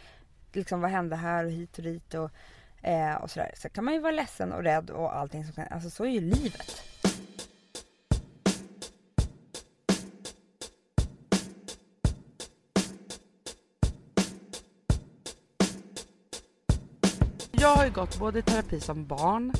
Liksom 0.52 0.80
vad 0.80 0.90
hände 0.90 1.16
här 1.16 1.44
och 1.44 1.50
hit 1.50 1.78
och 1.78 1.84
dit. 1.84 2.14
Och, 2.14 2.30
Eh, 2.86 3.14
och 3.14 3.30
sådär. 3.30 3.50
Så 3.56 3.68
kan 3.68 3.84
man 3.84 3.94
ju 3.94 4.00
vara 4.00 4.12
ledsen 4.12 4.52
och 4.52 4.62
rädd 4.62 4.90
och 4.90 5.16
allting 5.16 5.44
som 5.44 5.52
kan, 5.52 5.66
alltså 5.70 5.90
så 5.90 6.04
är 6.04 6.08
ju 6.08 6.20
livet. 6.20 6.82
Jag 17.52 17.76
har 17.76 17.84
ju 17.84 17.90
gått 17.90 18.18
både 18.18 18.38
i 18.38 18.42
terapi 18.42 18.80
som 18.80 19.06
barn 19.06 19.52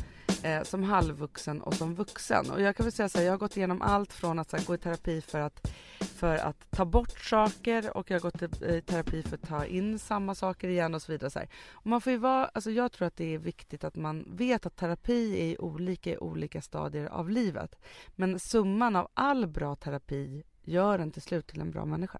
eh, 0.42 0.62
som 0.62 0.82
halvvuxen 0.82 1.62
och 1.62 1.74
som 1.74 1.94
vuxen. 1.94 2.50
Och 2.50 2.60
jag 2.60 2.76
kan 2.76 2.84
väl 2.84 2.92
säga 2.92 3.08
så 3.08 3.18
här, 3.18 3.24
jag 3.24 3.32
har 3.32 3.38
gått 3.38 3.56
igenom 3.56 3.82
allt 3.82 4.12
från 4.12 4.38
att 4.38 4.52
här, 4.52 4.60
gå 4.66 4.74
i 4.74 4.78
terapi 4.78 5.20
för 5.20 5.40
att, 5.40 5.70
för 6.16 6.37
att 6.37 6.70
ta 6.70 6.85
bort 6.85 7.20
saker 7.20 7.96
och 7.96 8.11
jag 8.11 8.20
har 8.20 8.31
gått 8.31 8.62
i 8.62 8.81
terapi 8.81 9.22
för 9.22 9.35
att 9.35 9.48
ta 9.48 9.64
in 9.64 9.98
samma 9.98 10.35
saker 10.35 10.68
igen 10.68 10.94
och 10.94 11.02
så 11.02 11.12
vidare. 11.12 11.31
Så 11.31 11.40
och 11.72 11.87
man 11.87 12.00
får 12.00 12.12
ju 12.12 12.18
vara, 12.18 12.50
alltså 12.55 12.70
jag 12.70 12.92
tror 12.92 13.07
att 13.07 13.16
det 13.16 13.35
är 13.35 13.38
viktigt 13.38 13.85
att 13.85 13.96
man 13.96 14.37
vet 14.37 14.66
att 14.66 14.76
terapi 14.76 15.52
är 15.52 15.61
olika 15.62 16.11
i 16.11 16.18
olika 16.18 16.62
stadier 16.62 17.07
av 17.07 17.31
livet. 17.31 17.76
Men 18.14 18.38
summan 18.38 18.96
av 18.96 19.09
all 19.14 19.46
bra 19.46 19.76
terapi 19.76 20.42
gör 20.62 20.98
en 20.98 21.11
till 21.11 21.22
slut 21.22 21.46
till 21.46 21.61
en 21.61 21.70
bra 21.70 21.85
människa. 21.85 22.18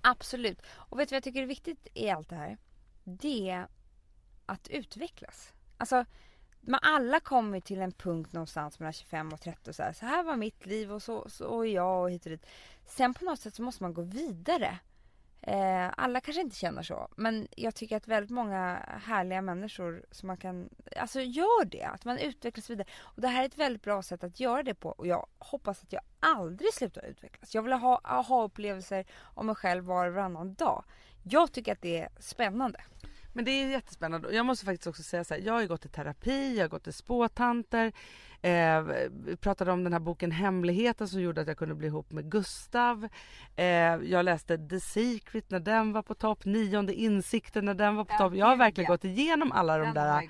Absolut. 0.00 0.62
Och 0.68 0.98
vet 0.98 1.08
du 1.08 1.12
vad 1.12 1.16
jag 1.16 1.24
tycker 1.24 1.42
är 1.42 1.46
viktigt 1.46 1.88
i 1.94 2.10
allt 2.10 2.28
det 2.28 2.36
här? 2.36 2.58
Det 3.04 3.50
är 3.50 3.66
att 4.46 4.68
utvecklas. 4.68 5.52
Alltså 5.76 6.04
men 6.60 6.80
alla 6.82 7.20
kommer 7.20 7.60
till 7.60 7.80
en 7.80 7.92
punkt 7.92 8.32
någonstans 8.32 8.78
mellan 8.78 8.92
25 8.92 9.32
och 9.32 9.40
30 9.40 9.70
och 9.70 9.76
så 9.76 9.82
här, 9.82 9.92
så 9.92 10.06
här 10.06 10.22
var 10.22 10.36
mitt 10.36 10.66
liv 10.66 10.92
och 10.92 11.02
så, 11.02 11.28
så 11.28 11.64
är 11.64 11.74
jag 11.74 12.02
och 12.02 12.10
hit 12.10 12.26
och 12.26 12.30
dit. 12.30 12.46
Sen 12.86 13.14
på 13.14 13.24
något 13.24 13.40
sätt 13.40 13.54
så 13.54 13.62
måste 13.62 13.82
man 13.82 13.94
gå 13.94 14.02
vidare. 14.02 14.78
Eh, 15.40 15.90
alla 15.96 16.20
kanske 16.20 16.40
inte 16.40 16.56
känner 16.56 16.82
så, 16.82 17.08
men 17.16 17.48
jag 17.56 17.74
tycker 17.74 17.96
att 17.96 18.08
väldigt 18.08 18.30
många 18.30 18.82
härliga 19.04 19.42
människor 19.42 20.04
som 20.10 20.26
man 20.26 20.36
kan, 20.36 20.68
alltså 20.96 21.20
gör 21.20 21.64
det, 21.64 21.84
att 21.84 22.04
man 22.04 22.18
utvecklas 22.18 22.70
vidare. 22.70 22.86
Och 23.00 23.20
det 23.20 23.28
här 23.28 23.42
är 23.42 23.46
ett 23.46 23.58
väldigt 23.58 23.82
bra 23.82 24.02
sätt 24.02 24.24
att 24.24 24.40
göra 24.40 24.62
det 24.62 24.74
på 24.74 24.88
och 24.88 25.06
jag 25.06 25.26
hoppas 25.38 25.82
att 25.82 25.92
jag 25.92 26.02
aldrig 26.20 26.74
slutar 26.74 27.04
utvecklas. 27.04 27.54
Jag 27.54 27.62
vill 27.62 27.72
ha 27.72 28.00
aha-upplevelser 28.04 29.04
om 29.20 29.46
mig 29.46 29.54
själv 29.54 29.84
var 29.84 30.06
och 30.06 30.14
varannan 30.14 30.54
dag. 30.54 30.84
Jag 31.22 31.52
tycker 31.52 31.72
att 31.72 31.82
det 31.82 31.98
är 31.98 32.08
spännande. 32.18 32.80
Men 33.38 33.44
det 33.44 33.50
är 33.50 33.68
jättespännande. 33.68 34.32
Jag 34.32 34.46
måste 34.46 34.64
faktiskt 34.64 34.86
också 34.86 35.02
säga 35.02 35.24
så 35.24 35.34
här, 35.34 35.40
jag 35.40 35.52
har 35.52 35.60
ju 35.60 35.68
gått 35.68 35.84
i 35.84 35.88
terapi, 35.88 36.56
jag 36.56 36.64
har 36.64 36.68
gått 36.68 36.84
till 36.84 36.92
spåtanter. 36.92 37.92
Eh, 38.42 38.84
pratade 39.40 39.72
om 39.72 39.84
den 39.84 39.92
här 39.92 40.00
boken 40.00 40.30
Hemligheten 40.30 41.08
som 41.08 41.20
gjorde 41.20 41.40
att 41.40 41.48
jag 41.48 41.56
kunde 41.56 41.74
bli 41.74 41.86
ihop 41.86 42.12
med 42.12 42.30
Gustav. 42.30 43.08
Eh, 43.56 43.64
jag 43.96 44.24
läste 44.24 44.68
The 44.68 44.80
Secret 44.80 45.50
när 45.50 45.60
den 45.60 45.92
var 45.92 46.02
på 46.02 46.14
topp, 46.14 46.44
Nionde 46.44 46.94
insikten 46.94 47.64
när 47.64 47.74
den 47.74 47.96
var 47.96 48.04
på 48.04 48.12
ja, 48.12 48.18
topp. 48.18 48.34
Jag 48.34 48.46
har 48.46 48.56
verkligen 48.56 48.88
ja. 48.88 48.94
gått 48.94 49.04
igenom 49.04 49.52
alla 49.52 49.78
de 49.78 49.94
där 49.94 50.28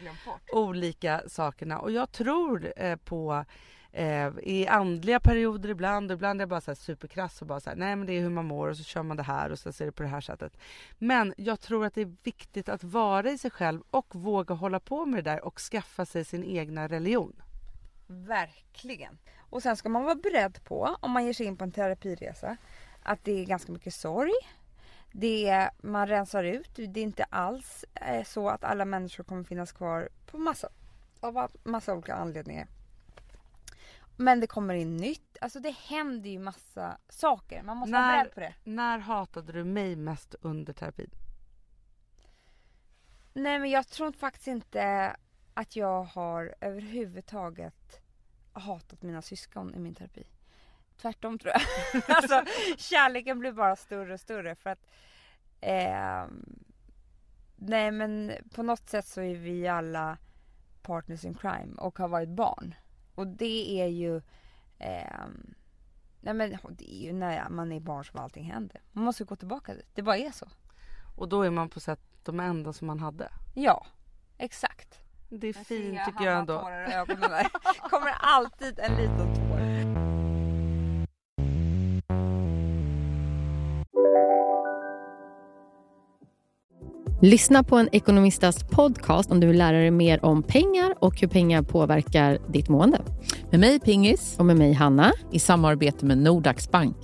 olika 0.53 1.23
sakerna 1.27 1.79
och 1.79 1.91
jag 1.91 2.13
tror 2.13 2.73
eh, 2.77 2.97
på 2.97 3.45
eh, 3.93 4.31
i 4.43 4.67
andliga 4.67 5.21
perioder 5.21 5.69
ibland 5.69 6.13
ibland 6.13 6.41
är 6.41 6.43
jag 6.43 6.49
bara 6.49 6.61
så 6.61 6.71
här 6.71 6.77
superkrass 6.77 7.41
och 7.41 7.47
bara 7.47 7.61
så 7.61 7.71
här, 7.71 7.77
nej 7.77 7.97
men 7.97 8.07
det 8.07 8.13
är 8.13 8.21
hur 8.21 8.31
man 8.31 8.47
mår 8.47 8.69
och 8.69 8.77
så 8.77 8.85
kör 8.85 9.03
man 9.03 9.17
det 9.17 9.23
här 9.23 9.53
och 9.53 9.59
så 9.59 9.73
ser 9.73 9.87
det 9.87 9.93
på 9.93 10.03
det 10.03 10.09
här 10.09 10.21
sättet. 10.21 10.57
Men 10.99 11.35
jag 11.37 11.61
tror 11.61 11.85
att 11.85 11.95
det 11.95 12.01
är 12.01 12.17
viktigt 12.23 12.69
att 12.69 12.85
vara 12.85 13.31
i 13.31 13.39
sig 13.39 13.51
själv 13.51 13.83
och 13.91 14.15
våga 14.15 14.55
hålla 14.55 14.81
på 14.81 15.07
med 15.07 15.25
det 15.25 15.31
där 15.31 15.45
och 15.45 15.61
skaffa 15.61 16.07
sig 16.07 16.25
sin 16.25 16.45
egna 16.45 16.89
religion. 16.89 17.43
Verkligen. 18.07 19.19
Och 19.39 19.63
sen 19.63 19.77
ska 19.77 19.89
man 19.89 20.05
vara 20.05 20.15
beredd 20.15 20.65
på, 20.65 20.97
om 21.01 21.11
man 21.11 21.27
ger 21.27 21.33
sig 21.33 21.47
in 21.47 21.57
på 21.57 21.65
en 21.65 21.73
terapiresa, 21.73 22.57
att 23.03 23.25
det 23.25 23.41
är 23.41 23.45
ganska 23.45 23.73
mycket 23.73 23.95
sorg. 23.95 24.33
Det 25.13 25.49
är, 25.49 25.71
man 25.83 26.07
rensar 26.07 26.45
ut. 26.45 26.71
Det 26.75 27.01
är 27.01 27.05
inte 27.05 27.25
alls 27.25 27.85
eh, 27.95 28.25
så 28.25 28.49
att 28.49 28.65
alla 28.65 28.85
människor 28.85 29.25
kommer 29.25 29.45
finnas 29.45 29.73
kvar 29.73 30.09
på 30.27 30.39
massa, 30.39 30.69
av 31.21 31.51
massa 31.65 31.95
olika 31.95 32.15
anledningar. 32.15 32.67
Men 34.21 34.41
det 34.41 34.47
kommer 34.47 34.75
in 34.75 34.97
nytt. 34.97 35.37
Alltså 35.41 35.61
det 35.61 35.71
händer 35.71 36.31
ju 36.31 36.39
massa 36.39 36.99
saker. 37.09 37.63
Man 37.63 37.77
måste 37.77 37.93
när, 37.93 38.13
vara 38.13 38.17
beredd 38.17 38.35
på 38.35 38.41
det. 38.41 38.55
När 38.65 38.99
hatade 38.99 39.53
du 39.53 39.65
mig 39.65 39.97
mest 39.97 40.35
under 40.41 40.73
terapin? 40.73 41.11
Nej 43.33 43.59
men 43.59 43.71
jag 43.71 43.89
tror 43.89 44.13
faktiskt 44.13 44.47
inte 44.47 45.17
att 45.55 45.77
jag 45.77 46.05
har 46.05 46.55
överhuvudtaget 46.61 48.01
hatat 48.53 49.03
mina 49.03 49.23
syskon 49.23 49.75
i 49.75 49.79
min 49.79 49.95
terapi. 49.95 50.27
Tvärtom 50.97 51.39
tror 51.39 51.53
jag. 51.55 51.63
alltså 52.17 52.43
kärleken 52.77 53.39
blir 53.39 53.53
bara 53.53 53.77
större 53.77 54.15
och 54.15 54.21
större 54.21 54.55
för 54.55 54.71
att 54.71 54.87
eh, 55.61 56.27
nej 57.57 57.91
men 57.91 58.33
på 58.55 58.63
något 58.63 58.89
sätt 58.89 59.07
så 59.07 59.21
är 59.21 59.35
vi 59.35 59.69
alla 59.69 60.19
partners 60.83 61.25
in 61.25 61.35
crime 61.35 61.75
och 61.77 61.99
har 61.99 62.09
varit 62.09 62.29
barn. 62.29 62.75
Och 63.19 63.27
det 63.27 63.81
är 63.81 63.87
ju... 63.87 64.17
Eh, 64.79 65.27
nej 66.21 66.35
men 66.35 66.59
det 66.69 66.95
är 66.95 67.07
ju 67.07 67.13
när 67.13 67.49
man 67.49 67.73
är 67.73 67.81
barn 67.81 68.05
som 68.05 68.21
allting 68.21 68.45
händer. 68.45 68.81
Man 68.93 69.05
måste 69.05 69.25
gå 69.25 69.37
tillbaka 69.37 69.75
dit. 69.75 69.87
Det 69.95 70.03
bara 70.03 70.17
är 70.17 70.31
så. 70.31 70.47
Och 71.17 71.29
då 71.29 71.43
är 71.43 71.51
man 71.51 71.69
på 71.69 71.81
sätt 71.81 72.01
de 72.23 72.41
enda 72.41 72.73
som 72.73 72.87
man 72.87 73.01
hade. 73.01 73.29
Ja, 73.55 73.87
exakt. 74.37 74.99
Det 75.29 75.47
är 75.49 75.53
fint 75.53 75.99
tycker 76.07 76.25
jag 76.25 76.39
ändå. 76.39 76.61
Kommer 77.91 78.11
alltid 78.21 78.79
en 78.79 78.97
liten 78.97 79.35
tår. 79.35 79.78
Lyssna 87.21 87.65
på 87.65 87.77
en 87.77 87.89
ekonomistas 87.93 88.65
podcast 88.65 89.31
om 89.31 89.41
du 89.41 89.47
vill 89.47 89.59
lära 89.59 89.77
dig 89.77 89.91
mer 89.91 90.25
om 90.25 90.43
pengar 90.43 90.95
och 91.01 91.21
hur 91.21 91.29
pengar 91.29 91.63
påverkar 91.63 92.39
ditt 92.49 92.69
mående. 92.69 93.01
Med 93.51 93.61
mig 93.61 93.81
Pingis. 93.81 94.37
Och 94.39 94.47
med 94.47 94.57
mig 94.57 94.73
Hanna. 94.73 95.13
I 95.33 95.39
samarbete 95.39 96.07
med 96.07 96.19
Nordax 96.19 96.71
Bank. 96.71 96.97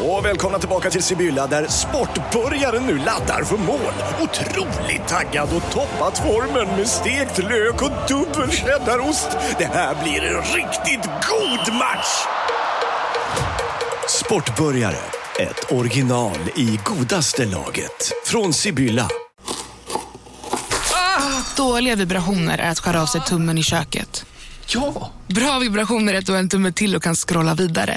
Och 0.00 0.24
välkomna 0.24 0.58
tillbaka 0.58 0.90
till 0.90 1.02
Sibylla 1.02 1.46
där 1.46 1.66
sportbörjaren 1.66 2.86
nu 2.86 2.96
laddar 2.96 3.44
för 3.44 3.58
mål. 3.58 3.94
Otroligt 4.22 5.08
taggad 5.08 5.48
och 5.56 5.72
toppat 5.72 6.18
formen 6.18 6.76
med 6.76 6.88
stekt 6.88 7.38
lök 7.38 7.82
och 7.82 8.08
dubbel 8.08 8.50
cheddarost. 8.50 9.30
Det 9.58 9.64
här 9.64 10.02
blir 10.02 10.22
en 10.22 10.42
riktigt 10.42 11.04
god 11.04 11.74
match! 11.74 12.26
Sportbörjare, 14.08 15.21
ett 15.42 15.72
original 15.72 16.38
i 16.56 16.80
godaste 16.84 17.44
laget. 17.44 18.12
Från 18.24 18.52
Sibylla. 18.52 19.08
Dåliga 21.56 21.96
vibrationer 21.96 22.58
är 22.58 22.70
att 22.70 22.78
skära 22.78 23.02
av 23.02 23.06
sig 23.06 23.20
tummen 23.20 23.58
i 23.58 23.62
köket. 23.62 24.26
Ja! 24.66 25.10
Bra 25.26 25.58
vibrationer 25.58 26.14
är 26.14 26.18
att 26.18 26.26
du 26.26 26.32
har 26.32 26.38
en 26.38 26.48
tumme 26.48 26.72
till 26.72 26.96
och 26.96 27.02
kan 27.02 27.14
scrolla 27.14 27.54
vidare. 27.54 27.96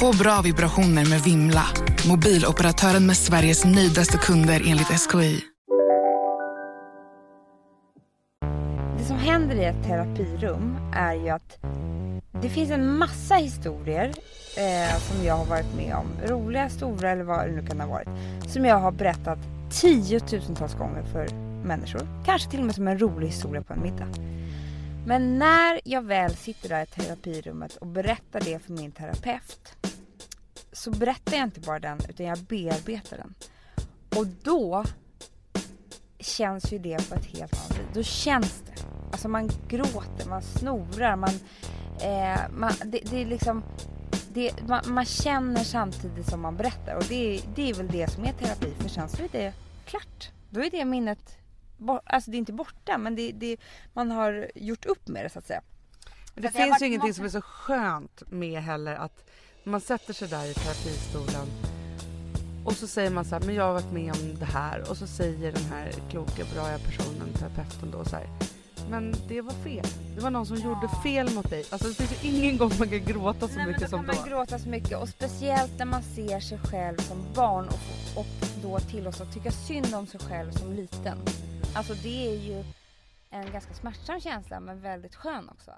Få 0.00 0.12
bra 0.16 0.40
vibrationer 0.42 1.04
med 1.04 1.22
Vimla. 1.22 1.64
Mobiloperatören 2.08 3.06
med 3.06 3.16
Sveriges 3.16 3.64
nöjdaste 3.64 4.18
kunder 4.18 4.62
enligt 4.66 4.88
SKI. 4.88 5.40
Det 8.98 9.04
som 9.04 9.16
händer 9.16 9.56
i 9.56 9.64
ett 9.64 9.84
terapirum 9.86 10.76
är 10.94 11.14
ju 11.14 11.28
att 11.28 11.58
det 12.30 12.48
finns 12.48 12.70
en 12.70 12.98
massa 12.98 13.34
historier 13.34 14.12
eh, 14.56 14.98
som 14.98 15.24
jag 15.24 15.34
har 15.34 15.44
varit 15.44 15.74
med 15.76 15.94
om. 15.94 16.06
Roliga, 16.26 16.68
stora 16.68 17.10
eller 17.10 17.24
vad 17.24 17.46
det 17.46 17.52
nu 17.52 17.66
kan 17.66 17.80
ha 17.80 17.86
varit. 17.86 18.08
Som 18.48 18.64
jag 18.64 18.78
har 18.78 18.92
berättat 18.92 19.38
tiotusentals 19.70 20.74
gånger 20.74 21.02
för 21.02 21.28
människor. 21.64 22.24
Kanske 22.26 22.50
till 22.50 22.60
och 22.60 22.66
med 22.66 22.74
som 22.74 22.88
en 22.88 22.98
rolig 22.98 23.26
historia 23.26 23.62
på 23.62 23.72
en 23.72 23.82
middag. 23.82 24.08
Men 25.06 25.38
när 25.38 25.80
jag 25.84 26.02
väl 26.02 26.36
sitter 26.36 26.68
där 26.68 26.82
i 26.82 26.86
terapirummet 26.86 27.76
och 27.76 27.86
berättar 27.86 28.40
det 28.40 28.58
för 28.58 28.72
min 28.72 28.92
terapeut 28.92 29.76
så 30.72 30.90
berättar 30.90 31.36
jag 31.36 31.42
inte 31.42 31.60
bara 31.60 31.78
den 31.78 31.98
utan 32.08 32.26
jag 32.26 32.38
bearbetar 32.38 33.16
den. 33.16 33.34
Och 34.16 34.26
då 34.26 34.84
känns 36.18 36.72
ju 36.72 36.78
det 36.78 37.08
på 37.08 37.14
ett 37.14 37.24
helt 37.24 37.54
annat 37.54 37.68
sätt. 37.68 37.94
Då 37.94 38.02
känns 38.02 38.62
det. 38.66 38.82
Alltså 39.12 39.28
man 39.28 39.50
gråter, 39.68 40.28
man 40.28 40.42
snorar, 40.42 41.16
man... 41.16 41.30
Eh, 42.00 42.40
man 42.50 42.72
det, 42.84 43.00
det, 43.10 43.22
är 43.22 43.26
liksom... 43.26 43.62
Det, 44.32 44.68
man, 44.68 44.82
man, 44.86 45.04
känner 45.04 45.64
samtidigt 45.64 46.30
som 46.30 46.40
man 46.40 46.56
berättar 46.56 46.94
och 46.94 47.04
det, 47.04 47.42
det 47.54 47.70
är 47.70 47.74
väl 47.74 47.88
det 47.88 48.10
som 48.10 48.24
är 48.24 48.32
terapi 48.32 48.74
för 48.78 48.88
sen 48.88 49.08
så 49.08 49.22
är 49.22 49.28
det 49.32 49.52
klart. 49.84 50.30
Då 50.50 50.60
är 50.60 50.70
det 50.70 50.84
minnet 50.84 51.38
alltså 52.04 52.30
det 52.30 52.36
är 52.36 52.38
inte 52.38 52.52
borta 52.52 52.98
men 52.98 53.16
det, 53.16 53.32
det, 53.32 53.56
man 53.92 54.10
har 54.10 54.50
gjort 54.54 54.86
upp 54.86 55.08
med 55.08 55.24
det 55.24 55.30
så 55.30 55.38
att 55.38 55.46
säga. 55.46 55.62
det 56.34 56.52
så 56.52 56.58
finns 56.58 56.82
ju 56.82 56.86
ingenting 56.86 57.14
som 57.14 57.24
är 57.24 57.28
så 57.28 57.40
skönt 57.40 58.22
med 58.30 58.62
heller 58.62 58.94
att 58.94 59.24
man 59.64 59.80
sätter 59.80 60.12
sig 60.12 60.28
där 60.28 60.50
i 60.50 60.54
terapistolen 60.54 61.46
och 62.64 62.72
så 62.72 62.86
säger 62.86 63.10
man 63.10 63.24
så 63.24 63.34
här, 63.34 63.42
men 63.42 63.54
jag 63.54 63.64
har 63.64 63.72
varit 63.72 63.92
med 63.92 64.12
om 64.12 64.38
det 64.38 64.44
här 64.44 64.90
och 64.90 64.96
så 64.96 65.06
säger 65.06 65.52
den 65.52 65.64
här 65.64 65.92
kloka, 66.10 66.44
bra 66.54 66.78
personen, 66.84 67.32
terapeuten 67.38 67.90
då 67.90 68.04
så 68.04 68.16
här, 68.16 68.26
men 68.92 69.14
det 69.28 69.40
var 69.40 69.52
fel. 69.52 69.86
Det 70.14 70.20
var 70.20 70.30
någon 70.30 70.46
som 70.46 70.56
gjorde 70.56 70.88
fel 71.02 71.34
mot 71.34 71.50
dig. 71.50 71.64
Alltså 71.70 71.88
det 71.88 71.94
finns 71.94 72.24
ju 72.24 72.28
ingen 72.28 72.58
gång 72.58 72.70
man 72.78 72.88
kan 72.88 73.04
gråta 73.04 73.48
så 73.48 73.56
Nej, 73.56 73.66
mycket 73.66 73.90
som 73.90 74.06
då. 74.06 74.12
kan 74.12 74.20
man 74.22 74.28
gråta 74.30 74.58
så 74.58 74.68
mycket 74.68 74.98
och 74.98 75.08
speciellt 75.08 75.78
när 75.78 75.86
man 75.86 76.02
ser 76.02 76.40
sig 76.40 76.58
själv 76.58 76.96
som 76.96 77.18
barn 77.34 77.68
och, 77.68 78.20
och 78.20 78.26
då 78.62 78.78
tillåts 78.78 79.20
att 79.20 79.34
tycka 79.34 79.50
synd 79.50 79.94
om 79.94 80.06
sig 80.06 80.20
själv 80.20 80.50
som 80.50 80.72
liten. 80.72 81.18
Alltså 81.74 81.94
det 81.94 82.26
är 82.32 82.36
ju 82.36 82.64
en 83.30 83.52
ganska 83.52 83.74
smärtsam 83.74 84.20
känsla 84.20 84.60
men 84.60 84.80
väldigt 84.80 85.14
skön 85.14 85.48
också. 85.48 85.70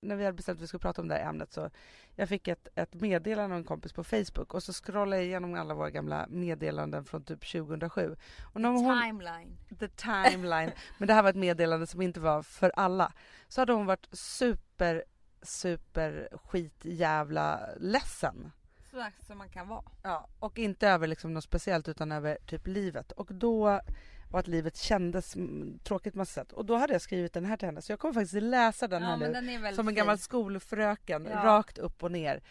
När 0.00 0.16
vi 0.16 0.24
hade 0.24 0.36
bestämt 0.36 0.58
att 0.58 0.62
vi 0.62 0.66
skulle 0.66 0.80
prata 0.80 1.02
om 1.02 1.08
det 1.08 1.14
här 1.14 1.28
ämnet 1.28 1.52
så 1.52 1.70
jag 2.14 2.28
fick 2.28 2.48
ett, 2.48 2.68
ett 2.74 2.94
meddelande 2.94 3.54
av 3.54 3.58
en 3.58 3.64
kompis 3.64 3.92
på 3.92 4.04
Facebook 4.04 4.54
och 4.54 4.62
så 4.62 4.72
scrollade 4.72 5.16
jag 5.16 5.24
igenom 5.24 5.54
alla 5.54 5.74
våra 5.74 5.90
gamla 5.90 6.26
meddelanden 6.28 7.04
från 7.04 7.24
typ 7.24 7.52
2007. 7.52 8.16
Och 8.42 8.60
the 8.60 8.66
hon, 8.66 9.02
timeline. 9.02 9.56
The 9.78 9.88
timeline. 9.88 10.70
Men 10.98 11.08
det 11.08 11.14
här 11.14 11.22
var 11.22 11.30
ett 11.30 11.36
meddelande 11.36 11.86
som 11.86 12.02
inte 12.02 12.20
var 12.20 12.42
för 12.42 12.72
alla. 12.76 13.12
Så 13.48 13.60
hade 13.60 13.72
hon 13.72 13.86
varit 13.86 14.08
super, 14.12 15.04
super 15.42 16.28
skitjävla 16.44 17.60
ledsen. 17.76 18.52
Så 18.90 19.06
som 19.26 19.38
man 19.38 19.48
kan 19.48 19.68
vara. 19.68 19.84
Ja, 20.02 20.28
och 20.38 20.58
inte 20.58 20.88
över 20.88 21.06
liksom 21.06 21.34
något 21.34 21.44
speciellt 21.44 21.88
utan 21.88 22.12
över 22.12 22.38
typ 22.46 22.66
livet. 22.66 23.12
Och 23.12 23.34
då 23.34 23.80
och 24.30 24.38
att 24.38 24.46
livet 24.46 24.76
kändes 24.76 25.36
tråkigt 25.84 26.14
på 26.14 26.24
sätt. 26.24 26.52
Och 26.52 26.64
då 26.64 26.76
hade 26.76 26.92
jag 26.92 27.02
skrivit 27.02 27.32
den 27.32 27.44
här 27.44 27.56
till 27.56 27.68
henne 27.68 27.82
så 27.82 27.92
jag 27.92 27.98
kommer 27.98 28.14
faktiskt 28.14 28.42
läsa 28.42 28.88
den 28.88 29.02
ja, 29.02 29.08
här 29.08 29.16
nu 29.16 29.32
den 29.32 29.74
som 29.74 29.88
en 29.88 29.94
gammal 29.94 30.16
fin. 30.16 30.22
skolfröken 30.22 31.28
ja. 31.30 31.44
rakt 31.44 31.78
upp 31.78 32.02
och 32.02 32.12
ner. 32.12 32.42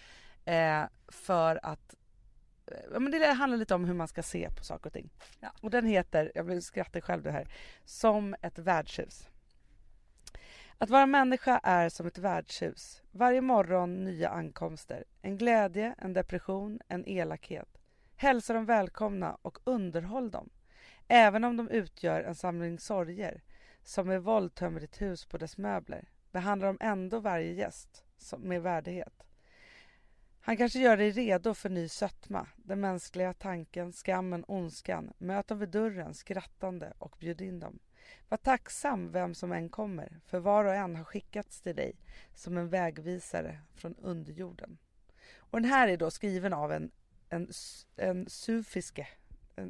Eh, 0.46 0.84
för 1.08 1.60
att 1.64 1.96
eh, 2.68 3.00
men 3.00 3.12
det 3.12 3.26
handlar 3.28 3.58
lite 3.58 3.76
om 3.76 3.86
hur 3.86 3.94
man 3.94 4.08
ska 4.08 4.24
se 4.24 4.50
på 4.58 4.64
saker 4.64 4.90
och 4.90 4.94
ting. 4.94 5.10
Ja. 5.40 5.52
Och 5.62 5.70
den 5.70 5.86
heter, 5.86 6.32
jag 6.36 6.44
vill 6.44 6.62
skratta 6.62 7.02
själv 7.02 7.24
det 7.24 7.32
här, 7.32 7.48
Som 7.86 8.36
ett 8.42 8.60
värdshus. 8.60 9.28
Att 10.80 10.90
vara 10.90 11.06
människa 11.06 11.60
är 11.64 11.90
som 11.90 12.08
ett 12.08 12.18
värdshus. 12.18 13.02
Varje 13.12 13.42
morgon 13.42 14.04
nya 14.04 14.30
ankomster. 14.30 15.04
En 15.22 15.38
glädje, 15.38 15.96
en 15.98 16.14
depression, 16.14 16.80
en 16.88 17.08
elakhet. 17.08 17.78
Hälsa 18.16 18.54
dem 18.54 18.66
välkomna 18.66 19.38
och 19.42 19.60
underhåll 19.64 20.32
dem. 20.32 20.50
Även 21.08 21.44
om 21.44 21.58
de 21.58 21.70
utgör 21.70 22.24
en 22.24 22.36
samling 22.36 22.80
sorger 22.80 23.44
som 23.84 24.08
med 24.08 24.24
våld 24.24 24.56
tömmer 24.56 24.80
ditt 24.80 25.02
hus 25.02 25.26
på 25.26 25.38
dess 25.38 25.58
möbler 25.58 26.10
behandlar 26.32 26.68
de 26.68 26.78
ändå 26.82 27.20
varje 27.20 27.54
gäst 27.54 28.04
med 28.38 28.62
värdighet. 28.62 29.24
Han 30.48 30.58
kanske 30.58 30.80
gör 30.80 30.98
dig 30.98 31.12
redo 31.12 31.54
för 31.54 31.70
ny 31.70 31.88
sötma, 31.88 32.48
den 32.56 32.80
mänskliga 32.80 33.34
tanken, 33.34 33.94
skammen, 33.94 34.46
ondskan. 34.48 35.14
Möt 35.18 35.48
dem 35.48 35.60
vid 35.60 35.70
dörren 35.70 36.14
skrattande 36.14 36.94
och 36.98 37.16
bjud 37.20 37.42
in 37.42 37.60
dem. 37.60 37.80
Var 38.30 38.38
tacksam 38.38 39.12
vem 39.12 39.36
som 39.36 39.52
än 39.52 39.70
kommer, 39.70 40.20
för 40.26 40.40
var 40.40 40.66
och 40.66 40.74
en 40.74 40.96
har 40.96 41.04
skickats 41.04 41.62
till 41.62 41.76
dig 41.76 41.96
som 42.34 42.58
en 42.58 42.70
vägvisare 42.70 43.60
från 43.76 43.96
underjorden. 43.96 44.78
Och 45.38 45.62
den 45.62 45.72
här 45.72 45.88
är 45.88 45.98
då 45.98 46.12
skriven 46.12 46.54
av 46.54 46.72
en, 46.72 46.92
en, 47.30 47.50
en 47.96 48.30
sufiske 48.30 49.08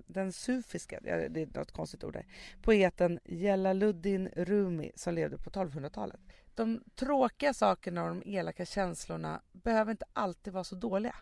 den 0.07 0.33
sufiska, 0.33 0.99
det 1.01 1.41
är 1.41 1.57
något 1.57 1.71
konstigt 1.71 2.03
ord 2.03 2.13
där, 2.13 2.25
poeten 2.61 3.19
Jalaluddin 3.25 4.29
Rumi 4.35 4.91
som 4.95 5.13
levde 5.13 5.37
på 5.37 5.49
1200-talet. 5.49 6.19
De 6.55 6.83
tråkiga 6.95 7.53
sakerna 7.53 8.03
och 8.03 8.09
de 8.09 8.23
elaka 8.25 8.65
känslorna 8.65 9.41
behöver 9.51 9.91
inte 9.91 10.05
alltid 10.13 10.53
vara 10.53 10.63
så 10.63 10.75
dåliga. 10.75 11.15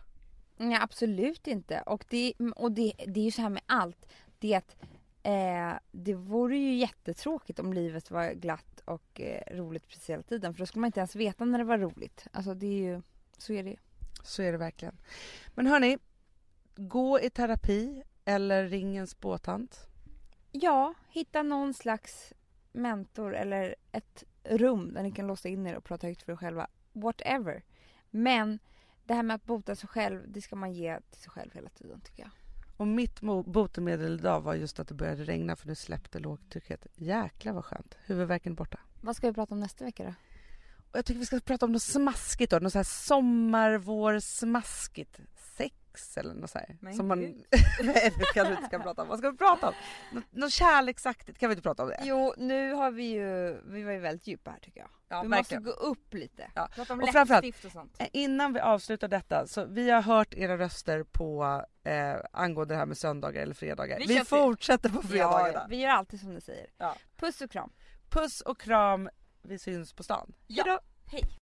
Nej 0.56 0.78
absolut 0.80 1.46
inte. 1.46 1.80
Och 1.80 2.04
det, 2.08 2.34
och 2.56 2.72
det, 2.72 2.92
det 3.06 3.20
är 3.20 3.24
ju 3.24 3.30
så 3.30 3.42
här 3.42 3.48
med 3.48 3.62
allt. 3.66 4.06
Det 4.38 4.54
att 4.54 4.76
eh, 5.22 5.72
det 5.92 6.14
vore 6.14 6.56
ju 6.58 6.74
jättetråkigt 6.74 7.58
om 7.58 7.72
livet 7.72 8.10
var 8.10 8.32
glatt 8.32 8.80
och 8.84 9.20
eh, 9.20 9.56
roligt 9.56 9.88
precis 9.88 10.10
hela 10.10 10.22
tiden. 10.22 10.54
För 10.54 10.58
då 10.58 10.66
skulle 10.66 10.80
man 10.80 10.88
inte 10.88 11.00
ens 11.00 11.16
veta 11.16 11.44
när 11.44 11.58
det 11.58 11.64
var 11.64 11.78
roligt. 11.78 12.26
Alltså 12.32 12.54
det 12.54 12.66
är 12.66 12.82
ju, 12.82 13.02
så 13.38 13.52
är 13.52 13.62
det 13.62 13.76
Så 14.22 14.42
är 14.42 14.52
det 14.52 14.58
verkligen. 14.58 14.96
Men 15.54 15.66
hörni, 15.66 15.98
gå 16.76 17.20
i 17.20 17.30
terapi 17.30 18.02
eller 18.26 18.68
ring 18.68 18.96
en 18.96 19.06
spåtant? 19.06 19.88
Ja, 20.52 20.94
hitta 21.08 21.42
någon 21.42 21.74
slags 21.74 22.32
mentor 22.72 23.34
eller 23.34 23.74
ett 23.92 24.24
rum 24.44 24.94
där 24.94 25.02
ni 25.02 25.12
kan 25.12 25.26
låsa 25.26 25.48
in 25.48 25.66
er 25.66 25.76
och 25.76 25.84
prata 25.84 26.06
högt 26.06 26.22
för 26.22 26.32
er 26.32 26.36
själva. 26.36 26.66
Whatever. 26.92 27.62
Men 28.10 28.58
det 29.04 29.14
här 29.14 29.22
med 29.22 29.34
att 29.34 29.44
bota 29.44 29.76
sig 29.76 29.88
själv, 29.88 30.32
det 30.32 30.40
ska 30.40 30.56
man 30.56 30.72
ge 30.72 31.00
till 31.10 31.20
sig 31.20 31.30
själv 31.30 31.50
hela 31.54 31.68
tiden 31.68 32.00
tycker 32.00 32.22
jag. 32.22 32.30
Och 32.76 32.86
mitt 32.86 33.20
botemedel 33.46 34.14
idag 34.14 34.40
var 34.40 34.54
just 34.54 34.80
att 34.80 34.88
det 34.88 34.94
började 34.94 35.24
regna 35.24 35.56
för 35.56 35.66
nu 35.66 35.74
släppte 35.74 36.18
lågtrycket. 36.18 36.86
Jäklar 36.94 37.52
vad 37.52 37.64
skönt. 37.64 37.96
Huvudvärken 38.04 38.52
är 38.52 38.56
borta. 38.56 38.78
Vad 39.00 39.16
ska 39.16 39.26
vi 39.26 39.34
prata 39.34 39.54
om 39.54 39.60
nästa 39.60 39.84
vecka 39.84 40.04
då? 40.04 40.14
Och 40.90 40.98
jag 40.98 41.04
tycker 41.04 41.20
vi 41.20 41.26
ska 41.26 41.40
prata 41.40 41.66
om 41.66 41.72
något 41.72 41.82
smaskigt 41.82 42.50
då. 42.50 42.58
Något 42.58 42.72
så 42.72 42.78
här 42.78 42.84
sommar, 42.84 43.78
vår, 43.78 44.18
smaskigt. 44.18 45.20
Sex 45.98 46.16
eller 46.18 46.34
något 46.34 46.50
så 46.50 46.58
här. 46.58 46.76
Men 46.80 46.94
som 46.94 47.08
man... 47.08 47.20
Nej 47.82 48.12
det 48.18 48.24
kanske 48.34 48.52
inte 48.54 48.66
ska 48.66 48.78
prata 48.78 49.02
om. 49.02 49.08
Vad 49.08 49.18
ska 49.18 49.30
vi 49.30 49.36
prata 49.36 49.68
om? 49.68 49.74
Nå- 50.12 50.22
Något 50.30 50.52
kärleksaktigt, 50.52 51.38
kan 51.38 51.48
vi 51.48 51.52
inte 51.52 51.62
prata 51.62 51.82
om 51.82 51.88
det? 51.88 52.00
Jo, 52.02 52.34
nu 52.36 52.72
har 52.72 52.90
vi 52.90 53.02
ju, 53.04 53.60
vi 53.64 53.82
var 53.82 53.92
ju 53.92 53.98
väldigt 53.98 54.26
djupa 54.26 54.50
här 54.50 54.58
tycker 54.58 54.80
jag. 54.80 54.88
Ja, 55.08 55.22
vi 55.22 55.28
verkligen. 55.28 55.62
måste 55.64 55.80
gå 55.80 55.86
upp 55.86 56.14
lite. 56.14 56.50
Ja. 56.54 56.68
Prata 56.74 56.92
om 56.92 57.00
Och 57.00 57.14
läppstift 57.14 57.64
och 57.64 57.72
sånt. 57.72 57.96
Eh, 57.98 58.08
Innan 58.12 58.52
vi 58.52 58.60
avslutar 58.60 59.08
detta, 59.08 59.46
så 59.46 59.64
vi 59.64 59.90
har 59.90 60.02
hört 60.02 60.34
era 60.34 60.58
röster 60.58 61.02
på 61.02 61.62
eh, 61.84 62.14
angående 62.32 62.74
det 62.74 62.78
här 62.78 62.86
med 62.86 62.98
söndagar 62.98 63.42
eller 63.42 63.54
fredagar. 63.54 63.98
Vi 63.98 64.06
Vi, 64.06 64.24
fortsätter 64.24 64.88
på 64.88 65.02
fredagarna. 65.02 65.52
Ja, 65.52 65.66
vi 65.68 65.76
gör 65.76 65.90
alltid 65.90 66.20
som 66.20 66.34
ni 66.34 66.40
säger. 66.40 66.66
Ja. 66.78 66.96
Puss 67.16 67.40
och 67.40 67.50
kram. 67.50 67.72
Puss 68.10 68.40
och 68.40 68.60
kram, 68.60 69.08
vi 69.42 69.58
syns 69.58 69.92
på 69.92 70.02
stan. 70.02 70.32
Ja. 70.46 70.64
Hejdå! 70.64 70.80
Hej. 71.12 71.22